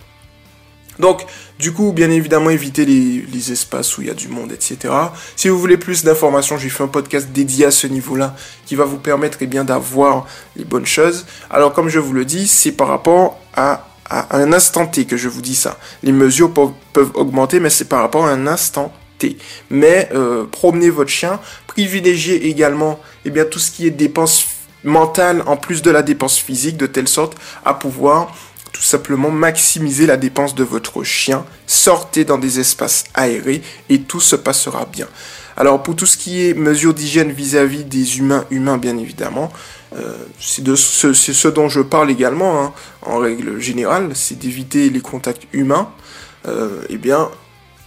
Donc, 0.98 1.26
du 1.60 1.74
coup, 1.74 1.92
bien 1.92 2.10
évidemment, 2.10 2.50
évitez 2.50 2.86
les, 2.86 3.52
espaces 3.52 3.98
où 3.98 4.02
il 4.02 4.08
y 4.08 4.12
a 4.12 4.14
du 4.14 4.30
monde, 4.30 4.54
etc. 4.54 4.94
Si 5.36 5.50
vous 5.50 5.60
voulez 5.60 5.78
plus 5.78 6.06
d'informations, 6.06 6.58
j'ai 6.58 6.70
fait 6.70 6.84
un 6.84 6.88
podcast 6.88 7.30
dédié 7.34 7.66
à 7.66 7.72
ce 7.72 7.86
niveau-là 7.86 8.34
qui 8.66 8.76
va 8.76 8.86
vous 8.86 8.98
permettre 8.98 9.40
eh 9.42 9.46
bien 9.46 9.66
d'avoir 9.66 10.26
les 10.56 10.64
bonnes 10.64 10.86
choses. 10.86 11.26
Alors, 11.50 11.74
comme 11.74 11.90
je 11.90 12.00
vous 12.00 12.14
le 12.14 12.24
dis, 12.24 12.48
c'est 12.48 12.72
par 12.72 12.88
rapport 12.88 13.38
à, 13.56 13.86
un 14.10 14.54
instant 14.54 14.88
T 14.88 15.06
que 15.06 15.18
je 15.18 15.28
vous 15.28 15.42
dis 15.42 15.56
ça. 15.56 15.78
Les 16.02 16.14
mesures 16.14 16.52
peuvent, 16.54 17.12
augmenter, 17.14 17.60
mais 17.60 17.70
c'est 17.70 17.90
par 17.90 18.02
rapport 18.02 18.26
à 18.26 18.32
un 18.32 18.48
instant 18.48 18.94
T. 19.18 19.38
Mais 19.70 20.10
euh, 20.14 20.46
promenez 20.46 20.90
votre 20.90 21.12
chien, 21.12 21.40
privilégiez 21.68 22.48
également 22.48 23.00
eh 23.26 23.32
bien, 23.32 23.44
tout 23.44 23.60
ce 23.60 23.70
qui 23.70 23.86
est 23.86 23.92
dépenses 23.92 24.46
mentales 24.84 25.44
en 25.46 25.58
plus 25.58 25.82
de 25.82 25.92
la 25.92 26.04
dépense 26.04 26.38
physique, 26.38 26.78
de 26.78 26.88
telle 26.88 27.08
sorte 27.08 27.36
à 27.66 27.74
pouvoir 27.74 28.34
tout 28.72 28.82
simplement 28.82 29.32
maximiser 29.32 30.06
la 30.06 30.18
dépense 30.18 30.56
de 30.56 30.64
votre 30.64 31.04
chien, 31.04 31.46
sortez 31.68 32.26
dans 32.26 32.38
des 32.38 32.60
espaces 32.60 33.06
aérés 33.14 33.62
et 33.90 34.02
tout 34.02 34.20
se 34.22 34.36
passera 34.36 34.86
bien. 34.86 35.08
Alors 35.58 35.84
pour 35.84 35.96
tout 35.96 36.06
ce 36.06 36.18
qui 36.18 36.48
est 36.48 36.54
mesures 36.54 36.94
d'hygiène 36.94 37.32
vis-à-vis 37.32 37.84
des 37.84 38.20
humains, 38.20 38.46
humains 38.50 38.78
bien 38.78 38.98
évidemment, 38.98 39.52
euh, 39.96 40.14
c'est 40.40 40.64
de 40.64 40.76
ce, 40.76 41.48
dont 41.48 41.68
je 41.68 41.82
parle 41.82 42.12
également, 42.12 42.64
hein, 42.64 42.74
en 43.02 43.18
règle 43.18 43.60
générale, 43.60 44.12
c'est 44.14 44.38
d'éviter 44.38 44.90
les 44.90 45.02
contacts 45.02 45.48
humains. 45.52 45.92
Euh, 46.48 46.84
eh 46.90 46.98
bien, 46.98 47.30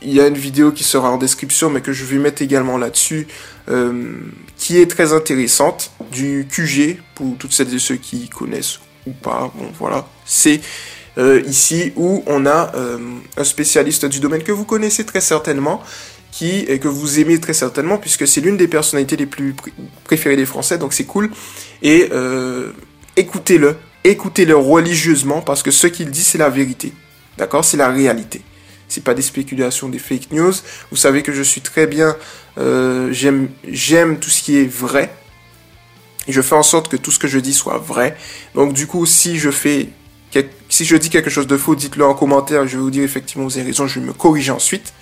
il 0.03 0.12
y 0.12 0.21
a 0.21 0.27
une 0.27 0.37
vidéo 0.37 0.73
qui 0.73 0.85
sera 0.85 1.11
en 1.11 1.16
description, 1.16 1.71
mais 1.71 1.81
que 1.81 1.92
je 1.92 2.05
vais 2.05 2.18
mettre 2.18 2.42
également 2.42 2.77
là-dessus, 2.77 3.29
euh, 3.71 4.14
qui 4.57 4.79
est 4.79 4.90
très 4.90 5.12
intéressante, 5.12 5.92
du 6.11 6.47
QG, 6.51 6.99
pour 7.14 7.37
toutes 7.38 7.53
celles 7.53 7.73
et 7.73 7.79
ceux 7.79 7.97
qui 7.97 8.29
connaissent 8.29 8.81
ou 9.06 9.12
pas, 9.12 9.52
bon 9.54 9.70
voilà, 9.78 10.06
c'est 10.24 10.60
euh, 11.18 11.42
ici 11.46 11.92
où 11.96 12.22
on 12.26 12.46
a 12.46 12.72
euh, 12.74 12.98
un 13.36 13.44
spécialiste 13.44 14.06
du 14.06 14.18
domaine 14.18 14.42
que 14.42 14.52
vous 14.52 14.64
connaissez 14.64 15.04
très 15.04 15.20
certainement, 15.20 15.82
qui 16.30 16.60
et 16.60 16.78
que 16.78 16.88
vous 16.88 17.20
aimez 17.20 17.38
très 17.38 17.52
certainement, 17.52 17.98
puisque 17.98 18.26
c'est 18.26 18.40
l'une 18.40 18.56
des 18.56 18.68
personnalités 18.68 19.16
les 19.16 19.26
plus 19.26 19.54
préférées 20.04 20.36
des 20.36 20.46
Français, 20.46 20.78
donc 20.78 20.94
c'est 20.94 21.04
cool. 21.04 21.30
Et 21.82 22.08
euh, 22.12 22.72
écoutez-le, 23.16 23.76
écoutez-le 24.04 24.56
religieusement, 24.56 25.42
parce 25.42 25.62
que 25.62 25.70
ce 25.70 25.86
qu'il 25.86 26.10
dit, 26.10 26.22
c'est 26.22 26.38
la 26.38 26.48
vérité. 26.48 26.92
D'accord? 27.36 27.64
C'est 27.64 27.76
la 27.76 27.90
réalité. 27.90 28.40
C'est 28.88 29.04
pas 29.04 29.14
des 29.14 29.22
spéculations, 29.22 29.88
des 29.88 29.98
fake 29.98 30.32
news. 30.32 30.52
Vous 30.90 30.96
savez 30.96 31.22
que 31.22 31.32
je 31.32 31.42
suis 31.42 31.60
très 31.60 31.86
bien, 31.86 32.16
j'aime, 32.56 34.18
tout 34.18 34.30
ce 34.30 34.42
qui 34.42 34.58
est 34.58 34.70
vrai, 34.70 35.14
je 36.28 36.40
fais 36.40 36.54
en 36.54 36.62
sorte 36.62 36.88
que 36.88 36.96
tout 36.96 37.11
ce 37.11 37.18
que 37.18 37.28
je 37.28 37.38
dis 37.38 37.54
soit 37.54 37.78
vrai. 37.78 38.16
Donc 38.54 38.72
du 38.72 38.87
coup, 38.87 39.06
si 39.06 39.38
je 39.38 39.50
fais 39.50 39.88
si 40.68 40.85
je 40.87 40.96
dis 40.96 41.11
quelque 41.11 41.28
chose 41.28 41.46
de 41.46 41.56
faux, 41.56 41.74
dites-le 41.74 42.04
en 42.04 42.14
commentaire, 42.14 42.66
je 42.66 42.76
vais 42.76 42.82
vous 42.82 42.90
dire 42.90 43.02
effectivement 43.02 43.44
vous 43.44 43.58
avez 43.58 43.66
raison, 43.66 43.87
je 43.87 44.00
me 44.00 44.12
corriger 44.12 44.50
ensuite. 44.50 44.94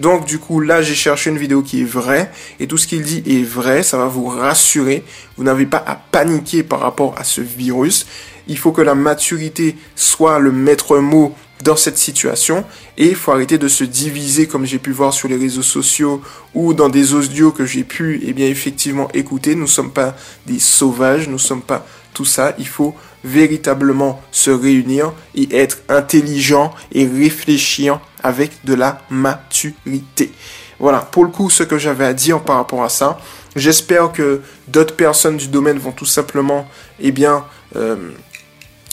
Donc 0.00 0.26
du 0.26 0.40
coup 0.40 0.58
là 0.58 0.82
j'ai 0.82 0.96
cherché 0.96 1.30
une 1.30 1.38
vidéo 1.38 1.62
qui 1.62 1.82
est 1.82 1.84
vraie 1.84 2.32
et 2.58 2.66
tout 2.66 2.76
ce 2.76 2.88
qu'il 2.88 3.02
dit 3.02 3.22
est 3.26 3.44
vrai, 3.44 3.84
ça 3.84 3.96
va 3.96 4.06
vous 4.06 4.26
rassurer. 4.26 5.04
Vous 5.36 5.44
n'avez 5.44 5.66
pas 5.66 5.82
à 5.86 5.94
paniquer 5.94 6.64
par 6.64 6.80
rapport 6.80 7.14
à 7.16 7.22
ce 7.22 7.40
virus. 7.40 8.06
Il 8.48 8.58
faut 8.58 8.72
que 8.72 8.82
la 8.82 8.96
maturité 8.96 9.76
soit 9.94 10.40
le 10.40 10.50
maître 10.50 10.98
mot 10.98 11.34
dans 11.62 11.76
cette 11.76 11.98
situation 11.98 12.64
et 12.98 13.08
il 13.08 13.14
faut 13.14 13.32
arrêter 13.32 13.58
de 13.58 13.68
se 13.68 13.84
diviser 13.84 14.46
comme 14.46 14.66
j'ai 14.66 14.78
pu 14.78 14.90
voir 14.90 15.12
sur 15.12 15.28
les 15.28 15.36
réseaux 15.36 15.62
sociaux 15.62 16.20
ou 16.54 16.74
dans 16.74 16.88
des 16.88 17.14
audios 17.14 17.52
que 17.52 17.64
j'ai 17.64 17.84
pu 17.84 18.20
eh 18.24 18.32
bien 18.32 18.46
effectivement 18.46 19.08
écouter. 19.14 19.54
Nous 19.54 19.62
ne 19.62 19.66
sommes 19.66 19.92
pas 19.92 20.16
des 20.46 20.58
sauvages, 20.58 21.26
nous 21.26 21.34
ne 21.34 21.38
sommes 21.38 21.62
pas 21.62 21.86
tout 22.12 22.24
ça. 22.24 22.54
Il 22.58 22.66
faut 22.66 22.94
véritablement 23.24 24.22
se 24.30 24.50
réunir 24.50 25.12
et 25.34 25.48
être 25.56 25.78
intelligent 25.88 26.72
et 26.92 27.06
réfléchir 27.06 28.00
avec 28.22 28.52
de 28.64 28.74
la 28.74 29.00
maturité. 29.10 30.32
Voilà, 30.78 30.98
pour 30.98 31.24
le 31.24 31.30
coup, 31.30 31.50
ce 31.50 31.62
que 31.62 31.78
j'avais 31.78 32.04
à 32.04 32.14
dire 32.14 32.42
par 32.42 32.56
rapport 32.56 32.84
à 32.84 32.88
ça. 32.88 33.18
J'espère 33.56 34.12
que 34.12 34.40
d'autres 34.68 34.96
personnes 34.96 35.36
du 35.36 35.48
domaine 35.48 35.78
vont 35.78 35.92
tout 35.92 36.06
simplement, 36.06 36.66
eh 37.00 37.12
bien, 37.12 37.44
euh, 37.76 37.96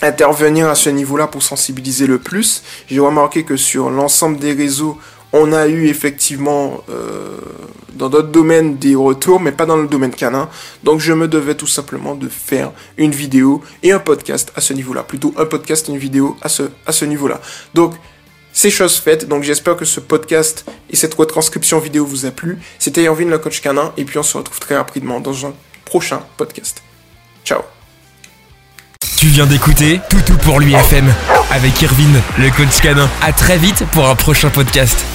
intervenir 0.02 0.68
à 0.68 0.76
ce 0.76 0.90
niveau-là 0.90 1.28
pour 1.28 1.44
sensibiliser 1.44 2.08
le 2.08 2.20
plus. 2.20 2.64
J'ai 2.90 3.00
remarqué 3.00 3.44
que 3.44 3.58
sur 3.58 3.90
l'ensemble 3.90 4.38
des 4.38 4.54
réseaux, 4.54 4.98
on 5.34 5.54
a 5.54 5.68
eu 5.68 5.88
effectivement 5.88 6.84
euh, 6.90 7.38
dans 7.94 8.10
d'autres 8.10 8.30
domaines 8.30 8.78
des 8.78 8.96
retours, 8.96 9.40
mais 9.40 9.52
pas 9.52 9.66
dans 9.66 9.78
le 9.78 9.88
domaine 9.88 10.12
canin. 10.12 10.50
Donc 10.84 11.00
je 11.00 11.14
me 11.14 11.28
devais 11.28 11.56
tout 11.56 11.68
simplement 11.68 12.16
de 12.16 12.28
faire 12.28 12.72
une 12.98 13.12
vidéo 13.12 13.62
et 13.84 13.92
un 13.92 14.00
podcast 14.00 14.52
à 14.56 14.62
ce 14.62 14.74
niveau-là. 14.74 15.04
Plutôt 15.04 15.34
un 15.38 15.46
podcast 15.46 15.88
et 15.88 15.92
une 15.92 15.98
vidéo 15.98 16.36
à 16.42 16.50
ce, 16.50 16.64
à 16.86 16.92
ce 16.92 17.06
niveau-là. 17.06 17.40
Donc 17.74 17.94
c'est 18.54 18.70
chose 18.70 18.98
faite. 18.98 19.28
Donc 19.28 19.44
j'espère 19.44 19.78
que 19.78 19.86
ce 19.86 20.00
podcast 20.00 20.66
et 20.90 20.96
cette 20.96 21.14
retranscription 21.14 21.80
vidéo 21.80 22.06
vous 22.06 22.26
a 22.26 22.32
plu. 22.32 22.58
C'était 22.80 23.04
Irvine 23.04 23.30
le 23.30 23.40
coach 23.40 23.62
canin 23.62 23.94
et 23.98 24.06
puis 24.06 24.18
on 24.18 24.24
se 24.24 24.38
retrouve 24.38 24.60
très 24.60 24.76
rapidement 24.76 25.20
dans 25.20 25.46
un 25.46 25.54
prochain 25.86 26.22
podcast. 26.38 26.82
Ciao 27.46 27.62
tu 29.22 29.28
viens 29.28 29.46
d'écouter 29.46 30.02
Toutou 30.10 30.36
pour 30.38 30.60
l'UFM 30.60 31.14
avec 31.52 31.80
Irvine, 31.84 32.20
le 32.40 32.50
coach 32.50 32.82
canin. 32.82 33.08
À 33.22 33.32
très 33.32 33.60
vite 33.60 33.86
pour 33.92 34.10
un 34.10 34.16
prochain 34.16 34.50
podcast. 34.50 35.06